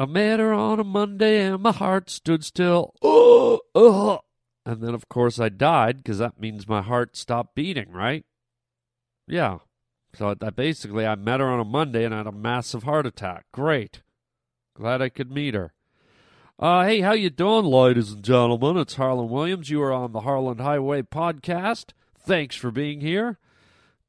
I 0.00 0.06
met 0.06 0.40
her 0.40 0.54
on 0.54 0.80
a 0.80 0.84
Monday 0.84 1.44
and 1.44 1.62
my 1.62 1.72
heart 1.72 2.08
stood 2.08 2.42
still. 2.42 2.94
Oh, 3.02 3.60
oh. 3.74 4.20
And 4.64 4.80
then, 4.80 4.94
of 4.94 5.10
course, 5.10 5.38
I 5.38 5.50
died 5.50 5.98
because 5.98 6.16
that 6.16 6.40
means 6.40 6.66
my 6.66 6.80
heart 6.80 7.18
stopped 7.18 7.54
beating, 7.54 7.90
right? 7.90 8.24
Yeah. 9.28 9.58
So 10.14 10.34
basically, 10.34 11.06
I 11.06 11.16
met 11.16 11.40
her 11.40 11.46
on 11.46 11.60
a 11.60 11.66
Monday 11.66 12.06
and 12.06 12.14
I 12.14 12.18
had 12.18 12.26
a 12.26 12.32
massive 12.32 12.84
heart 12.84 13.04
attack. 13.04 13.44
Great. 13.52 14.00
Glad 14.74 15.02
I 15.02 15.10
could 15.10 15.30
meet 15.30 15.52
her. 15.52 15.74
Uh, 16.58 16.86
hey, 16.86 17.02
how 17.02 17.12
you 17.12 17.28
doing, 17.28 17.66
ladies 17.66 18.10
and 18.10 18.24
gentlemen? 18.24 18.78
It's 18.78 18.94
Harland 18.94 19.28
Williams. 19.28 19.68
You 19.68 19.82
are 19.82 19.92
on 19.92 20.12
the 20.12 20.20
Harland 20.20 20.62
Highway 20.62 21.02
podcast. 21.02 21.90
Thanks 22.18 22.56
for 22.56 22.70
being 22.70 23.02
here. 23.02 23.38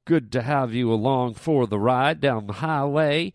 Good 0.06 0.32
to 0.32 0.42
have 0.42 0.74
you 0.74 0.90
along 0.90 1.34
for 1.34 1.68
the 1.68 1.80
ride 1.80 2.22
down 2.22 2.48
the 2.48 2.54
highway. 2.54 3.34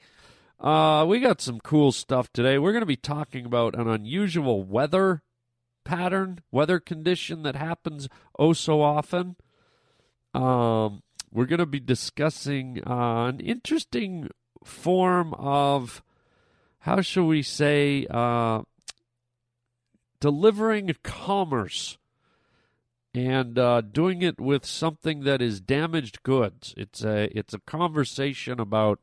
Uh, 0.58 1.04
we 1.06 1.20
got 1.20 1.40
some 1.40 1.60
cool 1.60 1.92
stuff 1.92 2.32
today. 2.32 2.58
We're 2.58 2.72
going 2.72 2.82
to 2.82 2.86
be 2.86 2.96
talking 2.96 3.44
about 3.44 3.74
an 3.74 3.88
unusual 3.88 4.62
weather 4.62 5.22
pattern, 5.84 6.40
weather 6.50 6.80
condition 6.80 7.42
that 7.42 7.56
happens 7.56 8.08
oh 8.38 8.52
so 8.52 8.80
often. 8.80 9.36
Um, 10.34 11.02
we're 11.30 11.46
going 11.46 11.60
to 11.60 11.66
be 11.66 11.80
discussing 11.80 12.82
uh, 12.86 13.26
an 13.26 13.40
interesting 13.40 14.30
form 14.64 15.34
of, 15.34 16.02
how 16.80 17.02
shall 17.02 17.26
we 17.26 17.42
say, 17.42 18.06
uh, 18.10 18.62
delivering 20.20 20.94
commerce 21.02 21.98
and 23.14 23.58
uh, 23.58 23.80
doing 23.80 24.22
it 24.22 24.40
with 24.40 24.64
something 24.64 25.20
that 25.24 25.40
is 25.40 25.60
damaged 25.60 26.22
goods. 26.22 26.74
It's 26.76 27.02
a 27.04 27.28
it's 27.36 27.54
a 27.54 27.60
conversation 27.60 28.60
about 28.60 29.00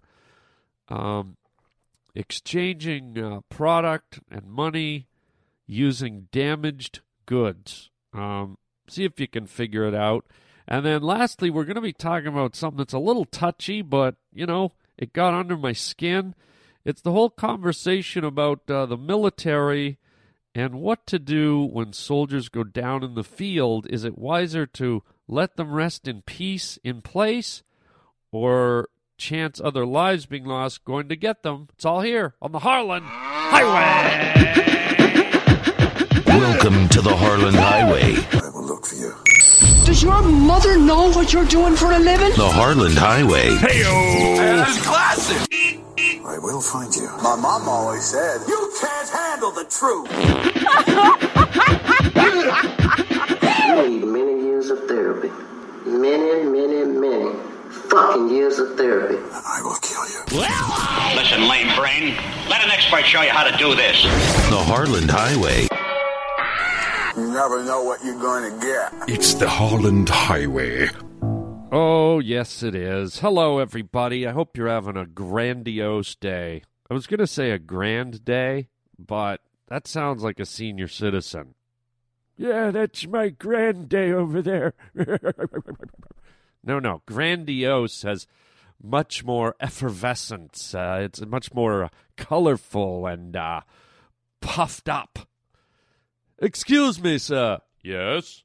um, 0.90 1.38
exchanging 2.16 3.18
uh, 3.18 3.42
product 3.50 4.20
and 4.30 4.46
money 4.46 5.08
using 5.66 6.28
damaged 6.32 7.02
goods. 7.26 7.90
Um, 8.14 8.58
see 8.88 9.06
if 9.06 9.20
you 9.20 9.28
can 9.28 9.48
figure 9.48 9.86
it 9.86 9.96
out. 9.96 10.26
And 10.68 10.86
then 10.86 11.02
lastly, 11.02 11.50
we're 11.50 11.66
going 11.66 11.76
to 11.76 11.82
be 11.82 11.94
talking 11.94 12.28
about 12.28 12.56
something 12.56 12.78
that's 12.78 12.94
a 12.94 13.00
little 13.00 13.26
touchy, 13.26 13.82
but, 13.82 14.16
you 14.32 14.46
know, 14.46 14.74
it 14.98 15.14
got 15.14 15.34
under 15.34 15.58
my 15.58 15.74
skin. 15.74 16.36
It's 16.86 17.02
the 17.02 17.12
whole 17.12 17.30
conversation 17.30 18.24
about 18.24 18.70
uh, 18.70 18.86
the 18.86 18.98
military 18.98 19.98
and 20.56 20.76
what 20.76 21.08
to 21.08 21.20
do 21.20 21.64
when 21.64 21.94
soldiers 21.94 22.50
go 22.50 22.64
down 22.64 23.04
in 23.04 23.16
the 23.16 23.24
field. 23.24 23.88
Is 23.90 24.04
it 24.04 24.18
wiser 24.18 24.66
to 24.68 25.04
let 25.28 25.56
them 25.58 25.72
rest 25.72 26.08
in 26.08 26.22
peace 26.22 26.78
in 26.84 27.02
place 27.02 27.64
or 28.32 28.90
chance 29.18 29.62
other 29.64 29.86
lives 29.86 30.26
being 30.26 30.46
lost 30.46 30.84
going 30.86 31.08
to 31.10 31.16
get 31.16 31.44
them. 31.44 31.68
It's 31.74 31.86
all 31.86 32.02
here 32.02 32.36
on 32.42 32.52
the 32.52 32.60
Harland 32.60 33.06
Highway. 33.08 34.34
Welcome 36.26 36.90
to 36.90 37.02
the 37.02 37.16
Harland 37.16 37.56
Highway. 37.56 38.16
I 38.42 38.50
will 38.50 38.64
look 38.66 38.86
for 38.86 38.96
you. 38.96 39.14
Does 39.86 40.02
your 40.04 40.22
mother 40.22 40.78
know 40.78 41.12
what 41.12 41.32
you're 41.34 41.46
doing 41.46 41.76
for 41.76 41.92
a 41.92 42.00
living? 42.00 42.32
The 42.36 42.50
Harland 42.50 42.98
Highway. 42.98 43.56
Hey, 43.58 43.84
That's 44.38 44.86
classic. 44.86 45.80
I 46.26 46.38
will 46.40 46.62
find 46.62 46.94
you. 46.96 47.08
My 47.22 47.36
mom 47.36 47.68
always 47.70 48.04
said, 48.04 48.42
"You 48.48 48.74
can't 48.82 49.10
handle 49.10 49.52
the 49.52 49.66
truth." 49.66 50.10
You 53.74 53.90
need 53.90 54.06
many 54.06 54.44
years 54.44 54.70
of 54.70 54.88
therapy. 54.88 55.30
Many, 55.86 56.44
many, 56.44 56.86
many 56.86 57.43
fucking 57.90 58.30
years 58.30 58.60
of 58.60 58.76
therapy. 58.78 59.18
I 59.32 59.62
will 59.64 59.76
kill 59.82 60.06
you. 60.10 60.24
Listen, 61.16 61.48
lame 61.48 61.76
brain. 61.76 62.16
Let 62.50 62.64
an 62.64 62.72
expert 62.72 63.06
show 63.06 63.22
you 63.22 63.30
how 63.30 63.44
to 63.44 63.56
do 63.58 63.76
this. 63.76 64.02
The 64.50 64.58
Harland 64.58 65.10
Highway. 65.12 65.68
You 67.16 67.32
never 67.32 67.64
know 67.64 67.84
what 67.84 68.04
you're 68.04 68.20
going 68.20 68.52
to 68.52 68.60
get. 68.66 69.10
It's 69.10 69.36
the 69.36 69.48
Harland 69.48 70.10
Highway. 70.10 70.90
Oh, 71.72 72.20
yes, 72.20 72.64
it 72.64 72.76
is. 72.76 73.20
Hello, 73.20 73.60
everybody. 73.60 74.28
I 74.28 74.32
hope 74.32 74.58
you're 74.58 74.68
having 74.68 74.98
a 74.98 75.06
grandiose 75.06 76.16
day. 76.16 76.64
I 76.90 76.94
was 76.94 77.08
going 77.08 77.20
to 77.20 77.28
say 77.28 77.52
a 77.52 77.60
grand 77.60 78.24
day, 78.26 78.68
but 78.98 79.42
that 79.68 79.88
sounds 79.88 80.24
like 80.24 80.40
a 80.40 80.46
senior 80.46 80.88
citizen. 80.88 81.56
Yeah, 82.38 82.72
that's 82.72 83.08
my 83.08 83.30
grand 83.30 83.90
day 83.90 84.12
over 84.12 84.42
there. 84.42 84.74
no, 86.64 86.80
no. 86.80 87.02
Grandiose 87.06 88.04
has 88.04 88.28
much 88.82 89.24
more 89.24 89.56
effervescence. 89.60 90.74
Uh, 90.74 91.00
it's 91.02 91.26
much 91.26 91.54
more 91.54 91.86
uh, 91.86 91.90
colorful 92.18 93.08
and 93.08 93.36
uh, 93.36 93.62
puffed 94.42 94.90
up. 94.90 95.20
Excuse 96.40 97.02
me, 97.02 97.18
sir. 97.18 97.60
Yes? 97.82 98.44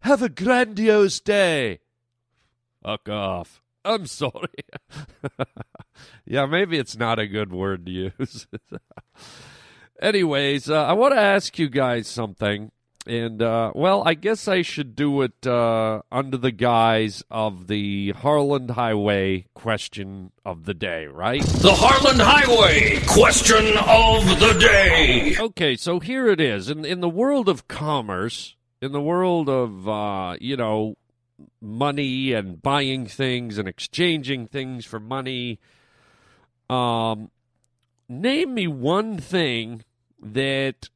Have 0.00 0.22
a 0.22 0.28
grandiose 0.28 1.20
day. 1.20 1.80
Fuck 2.82 3.08
off. 3.08 3.62
I'm 3.84 4.06
sorry. 4.06 4.48
yeah, 6.24 6.46
maybe 6.46 6.78
it's 6.78 6.96
not 6.96 7.18
a 7.18 7.26
good 7.26 7.52
word 7.52 7.86
to 7.86 7.92
use. 7.92 8.46
Anyways, 10.02 10.70
uh, 10.70 10.84
I 10.84 10.92
want 10.94 11.14
to 11.14 11.20
ask 11.20 11.58
you 11.58 11.68
guys 11.68 12.08
something. 12.08 12.72
And, 13.10 13.42
uh, 13.42 13.72
well, 13.74 14.04
I 14.06 14.14
guess 14.14 14.46
I 14.46 14.62
should 14.62 14.94
do 14.94 15.22
it 15.22 15.44
uh, 15.44 16.02
under 16.12 16.36
the 16.36 16.52
guise 16.52 17.24
of 17.28 17.66
the 17.66 18.12
Harland 18.12 18.70
Highway 18.70 19.46
question 19.52 20.30
of 20.44 20.64
the 20.64 20.74
day, 20.74 21.06
right? 21.06 21.42
The 21.42 21.74
Harland 21.74 22.20
Highway. 22.20 23.00
Question 23.08 23.76
of 23.78 24.38
the 24.38 24.56
day. 24.60 25.34
Okay, 25.40 25.74
so 25.74 25.98
here 25.98 26.28
it 26.28 26.40
is. 26.40 26.70
In 26.70 26.84
in 26.84 27.00
the 27.00 27.08
world 27.08 27.48
of 27.48 27.66
commerce, 27.66 28.54
in 28.80 28.92
the 28.92 29.00
world 29.00 29.48
of 29.48 29.88
uh, 29.88 30.36
you 30.40 30.56
know, 30.56 30.96
money 31.60 32.32
and 32.32 32.62
buying 32.62 33.06
things 33.06 33.58
and 33.58 33.66
exchanging 33.66 34.46
things 34.46 34.84
for 34.84 35.00
money, 35.00 35.58
um 36.68 37.32
name 38.08 38.54
me 38.54 38.68
one 38.68 39.18
thing 39.18 39.82
that 40.22 40.90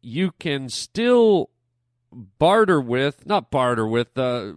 you 0.00 0.30
can 0.38 0.68
still 0.68 1.50
barter 2.38 2.80
with, 2.80 3.26
not 3.26 3.50
barter 3.50 3.86
with, 3.86 4.16
uh, 4.16 4.52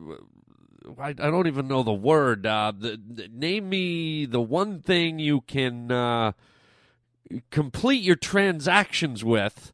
I, 0.98 1.10
I 1.10 1.14
don't 1.14 1.48
even 1.48 1.68
know 1.68 1.84
the 1.84 1.92
word. 1.94 2.46
Uh, 2.46 2.72
the, 2.78 3.00
the- 3.06 3.28
name 3.28 3.70
me 3.70 4.26
the 4.26 4.42
one 4.42 4.80
thing 4.82 5.20
you 5.20 5.42
can 5.42 5.92
uh, 5.92 6.32
complete 7.52 8.02
your 8.02 8.16
transactions 8.16 9.24
with 9.24 9.72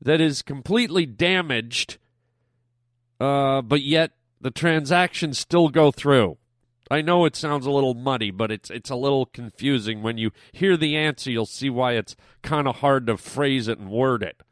that 0.00 0.20
is 0.20 0.42
completely 0.42 1.06
damaged, 1.06 1.98
uh, 3.20 3.62
but 3.62 3.82
yet 3.82 4.12
the 4.40 4.50
transactions 4.50 5.38
still 5.38 5.68
go 5.68 5.90
through. 5.90 6.36
I 6.90 7.00
know 7.00 7.24
it 7.24 7.34
sounds 7.34 7.64
a 7.64 7.70
little 7.70 7.94
muddy, 7.94 8.30
but 8.30 8.50
it's 8.50 8.70
it's 8.70 8.90
a 8.90 8.96
little 8.96 9.24
confusing. 9.24 10.02
When 10.02 10.18
you 10.18 10.32
hear 10.52 10.76
the 10.76 10.96
answer, 10.96 11.30
you'll 11.30 11.46
see 11.46 11.70
why 11.70 11.92
it's 11.92 12.14
kind 12.42 12.68
of 12.68 12.76
hard 12.76 13.06
to 13.06 13.16
phrase 13.16 13.68
it 13.68 13.78
and 13.78 13.90
word 13.90 14.22
it. 14.22 14.42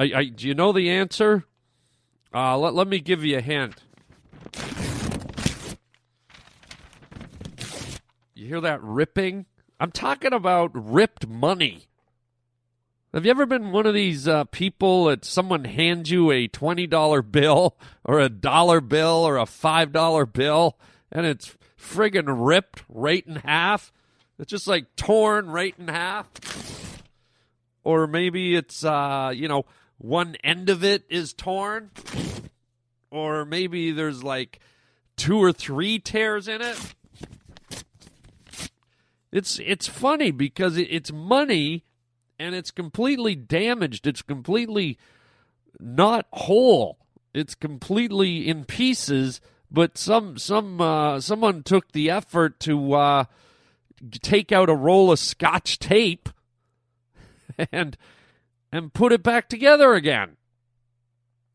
I, 0.00 0.12
I, 0.14 0.24
do 0.24 0.48
you 0.48 0.54
know 0.54 0.72
the 0.72 0.88
answer? 0.88 1.44
Uh, 2.32 2.56
let, 2.56 2.72
let 2.72 2.88
me 2.88 3.00
give 3.00 3.22
you 3.22 3.36
a 3.36 3.42
hint. 3.42 3.74
You 8.34 8.46
hear 8.46 8.62
that 8.62 8.82
ripping? 8.82 9.44
I'm 9.78 9.90
talking 9.90 10.32
about 10.32 10.70
ripped 10.72 11.26
money. 11.26 11.82
Have 13.12 13.26
you 13.26 13.30
ever 13.30 13.44
been 13.44 13.72
one 13.72 13.84
of 13.84 13.92
these 13.92 14.26
uh, 14.26 14.44
people 14.44 15.04
that 15.04 15.26
someone 15.26 15.64
hands 15.64 16.10
you 16.10 16.30
a 16.30 16.48
$20 16.48 17.30
bill 17.30 17.76
or 18.02 18.20
a 18.20 18.30
dollar 18.30 18.80
bill 18.80 19.22
or 19.26 19.36
a 19.36 19.44
$5 19.44 20.32
bill 20.32 20.78
and 21.12 21.26
it's 21.26 21.54
friggin' 21.78 22.24
ripped 22.26 22.84
right 22.88 23.26
in 23.26 23.36
half? 23.36 23.92
It's 24.38 24.50
just 24.50 24.66
like 24.66 24.96
torn 24.96 25.50
right 25.50 25.74
in 25.78 25.88
half? 25.88 27.02
Or 27.84 28.06
maybe 28.06 28.56
it's, 28.56 28.82
uh, 28.82 29.32
you 29.34 29.46
know, 29.46 29.66
one 30.00 30.36
end 30.42 30.70
of 30.70 30.82
it 30.82 31.04
is 31.10 31.34
torn? 31.34 31.90
Or 33.10 33.44
maybe 33.44 33.92
there's 33.92 34.24
like 34.24 34.60
two 35.16 35.38
or 35.38 35.52
three 35.52 35.98
tears 35.98 36.48
in 36.48 36.62
it? 36.62 36.78
It's 39.30 39.60
it's 39.60 39.86
funny 39.86 40.30
because 40.30 40.76
it, 40.76 40.88
it's 40.90 41.12
money 41.12 41.84
and 42.38 42.54
it's 42.54 42.70
completely 42.70 43.34
damaged. 43.34 44.06
It's 44.06 44.22
completely 44.22 44.98
not 45.78 46.26
whole. 46.32 46.98
It's 47.34 47.54
completely 47.54 48.48
in 48.48 48.64
pieces. 48.64 49.40
But 49.70 49.98
some 49.98 50.38
some 50.38 50.80
uh, 50.80 51.20
someone 51.20 51.62
took 51.62 51.92
the 51.92 52.10
effort 52.10 52.58
to 52.60 52.94
uh, 52.94 53.24
take 54.22 54.50
out 54.50 54.70
a 54.70 54.74
roll 54.74 55.12
of 55.12 55.18
Scotch 55.18 55.78
tape 55.78 56.30
and 57.70 57.96
and 58.72 58.92
put 58.92 59.12
it 59.12 59.22
back 59.22 59.48
together 59.48 59.94
again. 59.94 60.36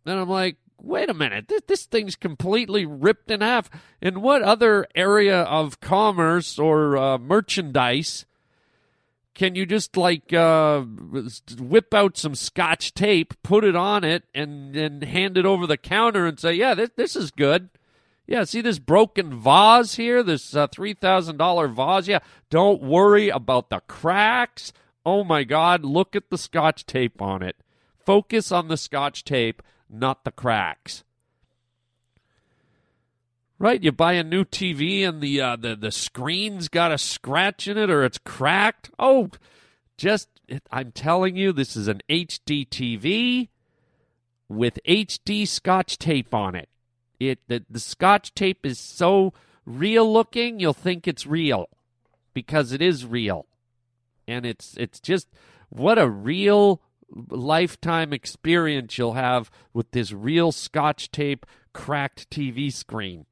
And 0.05 0.19
I'm 0.19 0.29
like, 0.29 0.57
wait 0.81 1.09
a 1.09 1.13
minute, 1.13 1.47
this, 1.47 1.61
this 1.67 1.85
thing's 1.85 2.15
completely 2.15 2.85
ripped 2.85 3.31
in 3.31 3.41
half. 3.41 3.69
In 4.01 4.21
what 4.21 4.41
other 4.41 4.85
area 4.95 5.41
of 5.41 5.79
commerce 5.79 6.59
or 6.59 6.97
uh, 6.97 7.17
merchandise 7.17 8.25
can 9.35 9.53
you 9.53 9.65
just 9.65 9.97
like 9.97 10.33
uh, 10.33 10.81
whip 11.59 11.93
out 11.93 12.17
some 12.17 12.35
scotch 12.35 12.93
tape, 12.93 13.33
put 13.43 13.65
it 13.65 13.75
on 13.75 14.03
it, 14.05 14.23
and 14.33 14.73
then 14.73 15.01
hand 15.01 15.37
it 15.37 15.45
over 15.45 15.67
the 15.67 15.77
counter 15.77 16.25
and 16.25 16.39
say, 16.39 16.53
"Yeah, 16.53 16.73
this 16.73 16.89
this 16.95 17.15
is 17.15 17.31
good." 17.31 17.69
Yeah, 18.25 18.45
see 18.45 18.61
this 18.61 18.79
broken 18.79 19.39
vase 19.39 19.95
here, 19.95 20.23
this 20.23 20.55
uh, 20.55 20.67
three 20.67 20.93
thousand 20.93 21.37
dollar 21.37 21.67
vase. 21.67 22.07
Yeah, 22.07 22.19
don't 22.49 22.81
worry 22.81 23.27
about 23.29 23.69
the 23.69 23.81
cracks. 23.81 24.71
Oh 25.05 25.23
my 25.23 25.43
God, 25.43 25.85
look 25.85 26.15
at 26.15 26.29
the 26.29 26.37
scotch 26.37 26.85
tape 26.85 27.21
on 27.21 27.43
it. 27.43 27.57
Focus 28.05 28.51
on 28.51 28.67
the 28.67 28.77
scotch 28.77 29.23
tape, 29.23 29.61
not 29.89 30.23
the 30.23 30.31
cracks. 30.31 31.03
Right, 33.57 33.81
you 33.81 33.91
buy 33.91 34.13
a 34.13 34.23
new 34.23 34.43
TV 34.43 35.07
and 35.07 35.21
the 35.21 35.39
uh, 35.39 35.55
the 35.55 35.75
the 35.75 35.91
screen's 35.91 36.67
got 36.67 36.91
a 36.91 36.97
scratch 36.97 37.67
in 37.67 37.77
it 37.77 37.89
or 37.89 38.03
it's 38.03 38.17
cracked. 38.17 38.89
Oh, 38.99 39.29
just 39.95 40.27
I'm 40.71 40.91
telling 40.91 41.35
you, 41.35 41.53
this 41.53 41.75
is 41.75 41.87
an 41.87 42.01
HD 42.09 42.67
TV 42.67 43.47
with 44.49 44.79
HD 44.87 45.47
Scotch 45.47 45.97
tape 45.97 46.33
on 46.33 46.55
it. 46.55 46.69
It 47.19 47.39
the, 47.47 47.63
the 47.69 47.79
Scotch 47.79 48.33
tape 48.35 48.65
is 48.65 48.77
so 48.77 49.33
real 49.65 50.11
looking, 50.11 50.59
you'll 50.59 50.73
think 50.73 51.07
it's 51.07 51.25
real 51.25 51.69
because 52.33 52.71
it 52.71 52.81
is 52.81 53.05
real, 53.05 53.45
and 54.27 54.45
it's 54.45 54.75
it's 54.77 54.99
just 54.99 55.27
what 55.69 55.97
a 55.97 56.09
real 56.09 56.81
lifetime 57.29 58.13
experience 58.13 58.97
you'll 58.97 59.13
have 59.13 59.51
with 59.73 59.91
this 59.91 60.11
real 60.11 60.51
Scotch 60.51 61.11
tape 61.11 61.45
cracked 61.73 62.29
TV 62.29 62.71
screen. 62.71 63.25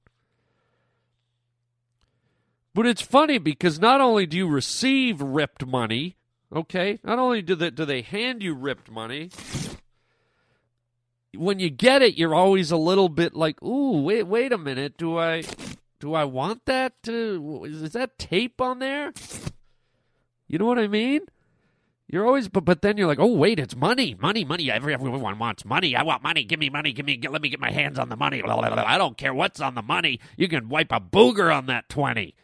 But 2.73 2.87
it's 2.87 3.01
funny 3.01 3.37
because 3.37 3.79
not 3.79 4.01
only 4.01 4.25
do 4.25 4.37
you 4.37 4.47
receive 4.47 5.21
ripped 5.21 5.65
money, 5.65 6.17
okay, 6.53 6.99
not 7.03 7.19
only 7.19 7.41
do 7.41 7.55
they, 7.55 7.69
do 7.69 7.85
they 7.85 8.01
hand 8.01 8.41
you 8.41 8.55
ripped 8.55 8.89
money, 8.89 9.29
when 11.35 11.59
you 11.59 11.69
get 11.69 12.01
it, 12.01 12.17
you're 12.17 12.35
always 12.35 12.71
a 12.71 12.77
little 12.77 13.09
bit 13.09 13.35
like, 13.35 13.61
ooh, 13.61 14.01
wait, 14.01 14.23
wait 14.23 14.51
a 14.51 14.57
minute, 14.57 14.97
do 14.97 15.17
I, 15.17 15.43
do 15.99 16.15
I 16.15 16.23
want 16.23 16.65
that? 16.65 17.01
To, 17.03 17.65
is 17.65 17.93
that 17.93 18.17
tape 18.17 18.59
on 18.59 18.79
there? 18.79 19.13
You 20.53 20.59
know 20.59 20.65
what 20.65 20.77
I 20.77 20.87
mean? 20.87 21.21
You're 22.07 22.27
always, 22.27 22.47
but 22.47 22.63
but 22.63 22.83
then 22.83 22.95
you're 22.95 23.07
like, 23.07 23.17
oh 23.17 23.33
wait, 23.33 23.57
it's 23.57 23.75
money, 23.75 24.15
money, 24.21 24.45
money. 24.45 24.69
Every, 24.69 24.93
everyone 24.93 25.39
wants 25.39 25.65
money. 25.65 25.95
I 25.95 26.03
want 26.03 26.21
money. 26.21 26.43
Give 26.43 26.59
me 26.59 26.69
money. 26.69 26.93
Give 26.93 27.07
me. 27.07 27.19
Let 27.27 27.41
me 27.41 27.49
get 27.49 27.59
my 27.59 27.71
hands 27.71 27.97
on 27.97 28.09
the 28.09 28.15
money. 28.15 28.43
I 28.43 28.99
don't 28.99 29.17
care 29.17 29.33
what's 29.33 29.59
on 29.59 29.73
the 29.73 29.81
money. 29.81 30.19
You 30.37 30.47
can 30.47 30.69
wipe 30.69 30.91
a 30.91 30.99
booger 30.99 31.51
on 31.51 31.65
that 31.65 31.89
twenty. 31.89 32.35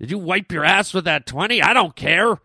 Did 0.00 0.10
you 0.10 0.18
wipe 0.18 0.50
your 0.50 0.64
ass 0.64 0.92
with 0.92 1.04
that 1.04 1.26
20? 1.26 1.62
I 1.62 1.72
don't 1.72 1.94
care. 1.94 2.40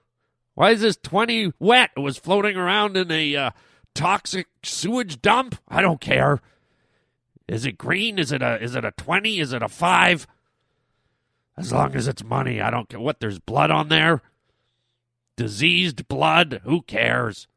Why 0.54 0.70
is 0.70 0.82
this 0.82 0.96
20 0.98 1.54
wet? 1.58 1.90
It 1.98 2.02
was 2.02 2.18
floating 2.18 2.56
around 2.56 2.96
in 2.96 3.10
a 3.10 3.36
uh, 3.36 3.52
toxic 3.96 4.46
sewage 4.62 5.24
dump? 5.24 5.56
I 5.68 5.82
don't 5.82 6.00
care. 6.00 6.40
Is 7.48 7.66
it 7.66 7.80
green? 7.80 8.20
Is 8.20 8.32
it 8.32 8.44
a 8.44 8.62
is 8.62 8.76
it 8.76 8.86
a 8.86 8.92
20? 8.92 9.40
Is 9.40 9.54
it 9.54 9.64
a 9.64 9.70
5? 9.70 10.28
As 11.58 11.74
long 11.74 11.96
as 11.96 12.08
it's 12.08 12.24
money, 12.24 12.62
I 12.62 12.70
don't 12.70 12.88
care 12.88 13.00
what 13.00 13.20
there's 13.20 13.40
blood 13.40 13.72
on 13.72 13.88
there. 13.88 14.22
Diseased 15.38 16.08
blood, 16.10 16.62
who 16.66 16.82
cares? 16.82 17.48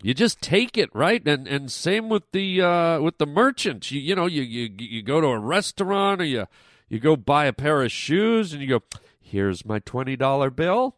You 0.00 0.14
just 0.14 0.40
take 0.40 0.78
it, 0.78 0.90
right? 0.94 1.26
And 1.26 1.48
and 1.48 1.72
same 1.72 2.08
with 2.08 2.30
the 2.30 2.62
uh, 2.62 3.00
with 3.00 3.18
the 3.18 3.26
merchants. 3.26 3.90
You 3.90 4.00
you 4.00 4.14
know, 4.14 4.26
you 4.26 4.42
you 4.42 4.70
you 4.78 5.02
go 5.02 5.20
to 5.20 5.26
a 5.26 5.38
restaurant 5.38 6.20
or 6.20 6.24
you 6.24 6.46
you 6.88 7.00
go 7.00 7.16
buy 7.16 7.46
a 7.46 7.52
pair 7.52 7.82
of 7.82 7.92
shoes 7.92 8.52
and 8.52 8.62
you 8.62 8.68
go, 8.68 8.82
here's 9.20 9.64
my 9.64 9.80
$20 9.80 10.54
bill. 10.54 10.96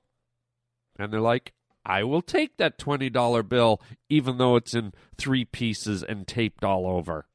And 0.98 1.12
they're 1.12 1.20
like, 1.20 1.52
I 1.84 2.04
will 2.04 2.22
take 2.22 2.56
that 2.58 2.78
$20 2.78 3.48
bill, 3.48 3.80
even 4.08 4.38
though 4.38 4.56
it's 4.56 4.74
in 4.74 4.92
three 5.16 5.44
pieces 5.44 6.02
and 6.02 6.26
taped 6.26 6.62
all 6.62 6.86
over. 6.86 7.26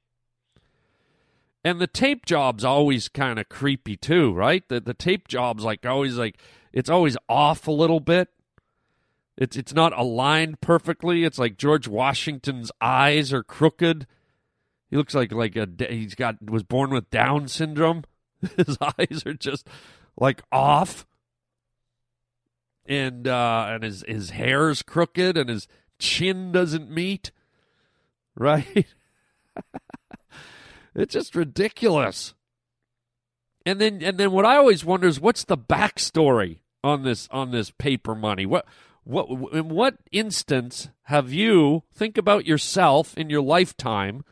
And 1.65 1.81
the 1.81 1.88
tape 1.88 2.27
job's 2.27 2.63
always 2.63 3.07
kind 3.07 3.39
of 3.39 3.50
creepy 3.50 3.97
too, 3.97 4.31
right? 4.31 4.63
The 4.69 4.79
the 4.79 4.94
tape 4.94 5.27
job's 5.27 5.63
like 5.63 5.83
always 5.83 6.15
like 6.15 6.38
it's 6.71 6.91
always 6.91 7.17
off 7.27 7.67
a 7.67 7.71
little 7.71 8.00
bit. 8.00 8.29
It's 9.35 9.57
it's 9.57 9.73
not 9.73 9.97
aligned 9.97 10.62
perfectly. 10.62 11.23
It's 11.23 11.39
like 11.39 11.57
George 11.57 11.88
Washington's 11.88 12.71
eyes 12.79 13.33
are 13.33 13.41
crooked. 13.41 14.06
He 14.91 14.95
looks 14.95 15.15
like 15.15 15.31
like 15.31 15.56
a 15.56 15.67
he's 15.89 16.13
got 16.13 16.35
was 16.51 16.62
born 16.62 16.91
with 16.91 17.09
Down 17.09 17.47
syndrome. 17.47 18.03
His 18.57 18.77
eyes 18.79 19.23
are 19.25 19.33
just 19.33 19.68
like 20.15 20.44
off, 20.51 21.07
and 22.85 23.27
uh, 23.27 23.65
and 23.69 23.83
his 23.83 24.03
his 24.07 24.29
hair's 24.29 24.83
crooked, 24.83 25.35
and 25.35 25.50
his 25.50 25.68
chin 25.97 26.51
doesn't 26.51 26.91
meet. 26.91 27.31
Right? 28.38 28.85
it's 30.95 31.13
just 31.13 31.36
ridiculous. 31.36 32.33
And 33.65 33.81
then 33.81 34.01
and 34.01 34.18
then 34.18 34.31
what 34.31 34.45
I 34.45 34.57
always 34.57 34.86
wonder 34.86 35.07
is 35.07 35.19
what's 35.19 35.44
the 35.44 35.57
backstory 35.57 36.59
on 36.83 37.03
this 37.03 37.27
on 37.31 37.51
this 37.51 37.71
paper 37.71 38.15
money? 38.15 38.45
What 38.45 38.65
what 39.03 39.27
in 39.53 39.69
what 39.69 39.97
instance 40.12 40.89
have 41.03 41.33
you 41.33 41.83
think 41.94 42.18
about 42.18 42.45
yourself 42.45 43.18
in 43.18 43.30
your 43.30 43.42
lifetime? 43.42 44.24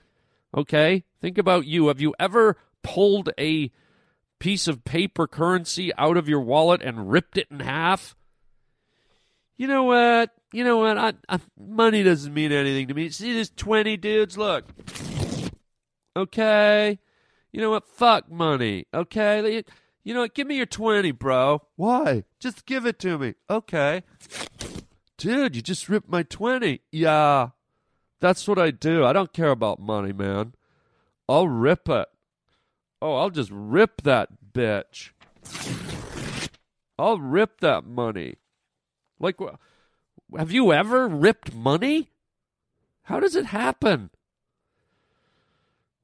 Okay, 0.56 1.04
think 1.20 1.38
about 1.38 1.66
you. 1.66 1.88
Have 1.88 2.00
you 2.00 2.14
ever 2.20 2.58
pulled 2.84 3.30
a 3.40 3.72
piece 4.40 4.68
of 4.68 4.84
paper 4.84 5.26
currency 5.26 5.92
out 5.98 6.18
of 6.18 6.30
your 6.30 6.42
wallet 6.42 6.82
and 6.84 7.10
ripped 7.10 7.38
it 7.38 7.48
in 7.50 7.62
half? 7.62 8.16
You 9.58 9.68
know 9.68 9.84
what? 9.84 10.32
You 10.52 10.64
know 10.64 10.78
what? 10.78 10.98
I, 10.98 11.14
I, 11.30 11.40
money 11.58 12.04
doesn't 12.04 12.34
mean 12.34 12.52
anything 12.52 12.88
to 12.90 12.94
me. 12.94 13.10
See 13.10 13.34
this 13.34 13.50
20 13.50 13.98
dudes? 13.98 14.38
Look. 14.38 14.66
Okay. 16.16 17.00
You 17.52 17.62
know 17.62 17.72
what? 17.72 17.88
Fuck 17.88 18.32
money. 18.32 18.86
Okay. 18.94 19.64
You 20.04 20.14
know 20.14 20.22
what? 20.22 20.34
Give 20.34 20.48
me 20.48 20.58
your 20.58 20.66
20, 20.66 21.12
bro. 21.12 21.62
Why? 21.76 22.24
Just 22.40 22.66
give 22.66 22.86
it 22.86 23.00
to 23.00 23.18
me. 23.18 23.36
Okay. 23.50 24.04
Dude, 25.18 25.56
you 25.56 25.62
just 25.62 25.90
ripped 25.90 26.10
my 26.10 26.24
20. 26.24 26.82
Yeah. 26.92 27.50
That's 28.20 28.48
what 28.48 28.60
I 28.60 28.72
do. 28.72 29.06
I 29.06 29.14
don't 29.14 29.34
care 29.34 29.52
about 29.52 29.80
money, 29.80 30.14
man. 30.14 30.54
I'll 31.28 31.48
rip 31.48 31.90
it. 31.90 32.08
Oh, 33.02 33.16
I'll 33.16 33.30
just 33.30 33.52
rip 33.52 34.02
that 34.04 34.30
bitch. 34.54 35.12
I'll 36.98 37.20
rip 37.20 37.60
that 37.62 37.86
money. 37.86 38.36
Like, 39.20 39.38
have 40.38 40.52
you 40.52 40.74
ever 40.74 41.08
ripped 41.08 41.54
money? 41.54 42.12
How 43.04 43.20
does 43.20 43.36
it 43.36 43.48
happen? 43.48 44.10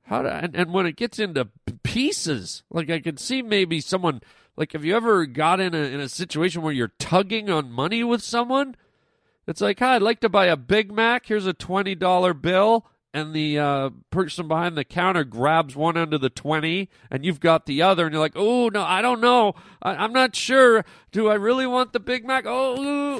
How 0.09 0.25
and, 0.25 0.55
and 0.55 0.73
when 0.73 0.87
it 0.87 0.95
gets 0.95 1.19
into 1.19 1.49
pieces, 1.83 2.63
like 2.71 2.89
I 2.89 2.99
can 2.99 3.17
see 3.17 3.43
maybe 3.43 3.79
someone 3.79 4.21
like 4.57 4.73
have 4.73 4.83
you 4.83 4.95
ever 4.95 5.27
got 5.27 5.59
in 5.59 5.75
a 5.75 5.77
in 5.77 5.99
a 5.99 6.09
situation 6.09 6.63
where 6.63 6.73
you're 6.73 6.93
tugging 6.97 7.47
on 7.51 7.71
money 7.71 8.03
with 8.03 8.23
someone? 8.23 8.75
It's 9.45 9.61
like, 9.61 9.77
hi, 9.77 9.95
I'd 9.95 10.01
like 10.01 10.19
to 10.21 10.29
buy 10.29 10.47
a 10.47 10.57
Big 10.57 10.91
Mac. 10.91 11.27
Here's 11.27 11.45
a 11.45 11.53
twenty 11.53 11.93
dollar 11.93 12.33
bill. 12.33 12.87
And 13.13 13.35
the 13.35 13.59
uh, 13.59 13.89
person 14.09 14.47
behind 14.47 14.75
the 14.75 14.83
counter 14.83 15.23
grabs 15.23 15.75
one 15.75 15.97
end 15.97 16.13
of 16.13 16.21
the 16.21 16.29
20 16.29 16.89
and 17.09 17.25
you've 17.25 17.39
got 17.39 17.65
the 17.65 17.81
other 17.81 18.05
and 18.05 18.13
you're 18.13 18.21
like 18.21 18.35
oh 18.35 18.69
no 18.69 18.83
i 18.83 19.01
don't 19.01 19.19
know. 19.19 19.53
I, 19.81 20.03
am 20.03 20.13
not 20.13 20.35
sure. 20.35 20.85
Do 21.11 21.27
i 21.27 21.33
really 21.33 21.65
want 21.65 21.93
the 21.93 21.99
big 21.99 22.25
mac? 22.25 22.45
Oh 22.47 23.19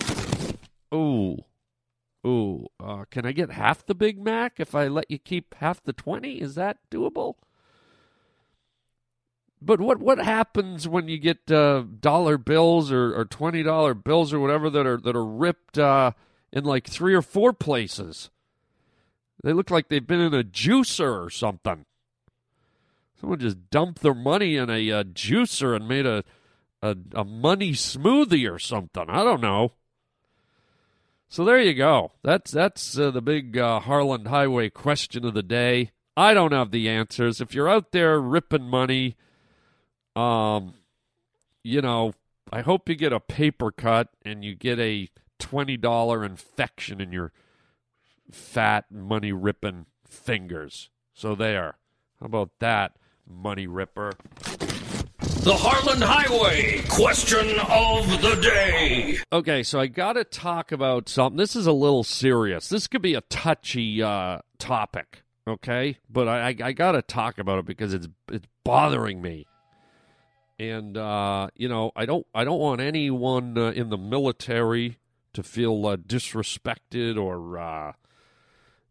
ooh. 0.92 0.96
Ooh 0.96 1.44
uh, 2.84 3.06
can 3.12 3.26
i 3.26 3.32
get 3.32 3.52
half 3.52 3.86
the 3.86 3.96
big 3.96 4.24
mac 4.24 4.60
if 4.60 4.76
i 4.76 4.88
let 4.88 5.10
you 5.10 5.18
keep 5.18 5.56
half 5.56 5.84
the 5.84 5.94
20 5.94 6.42
is 6.42 6.56
that 6.56 6.78
doable 6.92 7.36
but 9.62 9.82
what 9.82 10.00
what 10.00 10.20
happens 10.20 10.88
when 10.88 11.08
you 11.08 11.18
get 11.18 11.52
uh, 11.52 11.84
dollar 12.00 12.38
bills 12.38 12.92
or, 12.92 13.14
or 13.14 13.26
twenty 13.26 13.62
dollar 13.62 13.94
bills 13.94 14.32
or 14.32 14.40
whatever 14.40 14.70
that 14.70 14.88
are 14.88 14.98
that 14.98 15.16
are 15.16 15.26
ripped 15.26 15.78
uh, 15.78 16.12
in 16.54 16.64
like 16.64 16.88
three 16.88 17.14
or 17.14 17.22
four 17.22 17.52
places? 17.52 18.30
They 19.44 19.54
look 19.54 19.70
like 19.70 19.90
they've 19.90 20.06
been 20.06 20.22
in 20.22 20.34
a 20.34 20.44
juicer 20.44 21.26
or 21.26 21.30
something. 21.30 21.86
Someone 23.20 23.40
just 23.40 23.70
dumped 23.70 24.02
their 24.02 24.14
money 24.14 24.56
in 24.56 24.70
a 24.70 24.92
uh, 24.92 25.04
juicer 25.04 25.76
and 25.76 25.88
made 25.88 26.06
a, 26.06 26.24
a 26.82 26.96
a 27.14 27.26
money 27.26 27.74
smoothie 27.74 28.50
or 28.50 28.60
something. 28.60 29.10
I 29.10 29.26
don't 29.26 29.42
know. 29.42 29.74
So 31.32 31.46
there 31.46 31.62
you 31.62 31.76
go. 31.76 32.14
That's 32.24 32.50
that's 32.50 32.98
uh, 32.98 33.12
the 33.12 33.22
big 33.22 33.56
uh, 33.56 33.80
Harland 33.82 34.28
Highway 34.28 34.72
question 34.72 35.24
of 35.24 35.36
the 35.36 35.44
day. 35.44 35.92
I 36.18 36.34
don't 36.34 36.52
have 36.52 36.72
the 36.72 36.90
answers. 36.90 37.40
If 37.40 37.54
you're 37.54 37.70
out 37.70 37.92
there 37.92 38.20
ripping 38.20 38.64
money, 38.64 39.16
um, 40.16 40.74
you 41.64 41.82
know, 41.82 42.14
I 42.52 42.62
hope 42.62 42.90
you 42.90 42.96
get 42.96 43.14
a 43.14 43.20
paper 43.20 43.72
cut 43.72 44.10
and 44.26 44.44
you 44.44 44.56
get 44.56 44.80
a 44.80 45.08
twenty 45.38 45.78
dollar 45.78 46.26
infection 46.26 47.00
in 47.00 47.12
your 47.12 47.32
fat 48.32 48.86
money 48.92 49.32
ripping 49.32 49.86
fingers. 50.08 50.90
So 51.14 51.36
there. 51.36 51.76
How 52.20 52.26
about 52.26 52.50
that, 52.60 52.94
money 53.28 53.68
ripper? 53.68 54.14
The 55.42 55.56
Harland 55.56 56.04
Highway 56.04 56.82
question 56.90 57.58
of 57.70 58.22
the 58.22 58.36
day. 58.42 59.20
Okay, 59.32 59.64
so 59.64 59.80
I 59.80 59.88
got 59.88 60.14
to 60.14 60.26
talk 60.26 60.74
about 60.74 61.08
something. 61.08 61.38
This 61.38 61.56
is 61.56 61.66
a 61.66 61.72
little 61.72 62.04
serious. 62.04 62.68
This 62.68 62.88
could 62.88 63.02
be 63.02 63.14
a 63.14 63.22
touchy 63.22 64.04
uh, 64.04 64.40
topic, 64.58 65.24
okay? 65.48 65.98
But 66.10 66.28
I, 66.28 66.50
I, 66.50 66.56
I 66.62 66.72
got 66.74 66.92
to 66.92 67.02
talk 67.02 67.40
about 67.40 67.58
it 67.60 67.66
because 67.66 67.94
it's 67.94 68.10
it's 68.30 68.48
bothering 68.66 69.22
me. 69.22 69.48
And 70.60 70.98
uh, 70.98 71.48
you 71.56 71.70
know, 71.70 71.94
I 71.96 72.06
don't 72.06 72.28
I 72.36 72.44
don't 72.44 72.60
want 72.60 72.82
anyone 72.82 73.58
uh, 73.58 73.72
in 73.72 73.90
the 73.90 73.98
military 73.98 74.98
to 75.32 75.42
feel 75.42 75.88
uh, 75.88 75.96
disrespected 75.96 77.18
or 77.18 77.58
uh, 77.58 77.94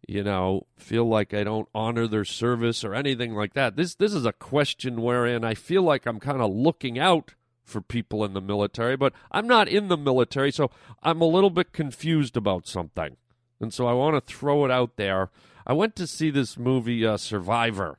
you 0.09 0.25
know 0.25 0.67
feel 0.77 1.05
like 1.05 1.33
I 1.35 1.45
don't 1.45 1.69
honor 1.75 2.09
their 2.09 2.25
service 2.25 2.83
or 2.83 2.95
anything 2.95 3.35
like 3.35 3.55
that. 3.55 3.77
This 3.77 3.95
this 3.95 4.15
is 4.15 4.25
a 4.25 4.33
question 4.33 5.03
wherein 5.03 5.45
I 5.45 5.55
feel 5.55 5.83
like 5.83 6.07
I'm 6.07 6.19
kind 6.19 6.41
of 6.41 6.51
looking 6.51 6.99
out 6.99 7.35
for 7.63 7.83
people 7.83 8.25
in 8.25 8.33
the 8.33 8.41
military, 8.41 8.97
but 8.97 9.13
I'm 9.31 9.47
not 9.47 9.69
in 9.69 9.89
the 9.89 9.99
military, 9.99 10.51
so 10.51 10.71
I'm 11.03 11.21
a 11.21 11.27
little 11.27 11.51
bit 11.51 11.73
confused 11.73 12.37
about 12.37 12.67
something. 12.67 13.19
And 13.61 13.75
so 13.75 13.87
I 13.87 13.93
want 13.93 14.15
to 14.15 14.35
throw 14.35 14.65
it 14.65 14.71
out 14.71 14.97
there. 14.97 15.31
I 15.67 15.75
went 15.75 15.95
to 15.97 16.07
see 16.07 16.31
this 16.31 16.57
movie 16.57 17.05
uh, 17.05 17.19
Survivor. 17.19 17.99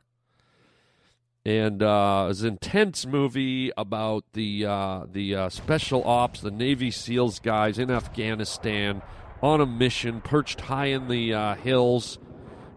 And 1.45 1.83
uh, 1.83 2.23
it 2.25 2.27
was 2.29 2.41
an 2.41 2.49
intense 2.49 3.05
movie 3.05 3.71
about 3.77 4.25
the 4.33 4.65
uh, 4.65 5.05
the 5.09 5.35
uh, 5.35 5.49
special 5.49 6.03
ops, 6.05 6.41
the 6.41 6.51
Navy 6.51 6.91
SEALs 6.91 7.39
guys 7.39 7.79
in 7.79 7.89
Afghanistan 7.89 9.01
on 9.41 9.61
a 9.61 9.65
mission, 9.65 10.21
perched 10.21 10.61
high 10.61 10.87
in 10.87 11.07
the 11.07 11.33
uh, 11.33 11.55
hills, 11.55 12.19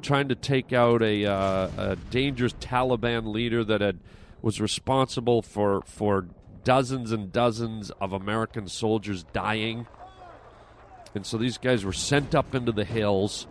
trying 0.00 0.28
to 0.28 0.35
take 0.35 0.73
out 0.73 1.02
a, 1.02 1.26
uh, 1.26 1.69
a 1.76 1.97
dangerous 2.11 2.52
Taliban 2.54 3.33
leader 3.33 3.64
that 3.64 3.81
had 3.81 3.99
was 4.42 4.61
responsible 4.61 5.40
for 5.40 5.83
for 5.83 6.26
dozens 6.64 7.12
and 7.12 7.33
dozens 7.33 7.90
of 8.00 8.12
American 8.12 8.69
soldiers 8.69 9.25
dying. 9.33 9.87
And 11.14 11.26
so 11.26 11.37
these 11.37 11.59
guys 11.59 11.85
were 11.85 11.92
sent 11.92 12.35
up 12.35 12.54
into 12.54 12.73
the 12.73 12.85
hills 12.85 13.47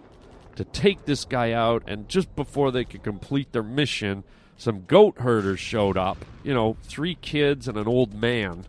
to 0.56 0.64
take 0.66 1.06
this 1.06 1.26
guy 1.26 1.52
out. 1.52 1.84
And 1.88 2.10
just 2.10 2.36
before 2.36 2.72
they 2.72 2.84
could 2.84 3.04
complete 3.04 3.52
their 3.52 3.64
mission, 3.64 4.24
some 4.58 4.86
goat 4.86 5.20
herders 5.20 5.60
showed 5.60 5.98
up. 5.98 6.26
You 6.44 6.54
know, 6.54 6.78
three 6.84 7.16
kids 7.16 7.68
and 7.68 7.78
an 7.78 7.88
old 7.88 8.14
man. 8.14 8.66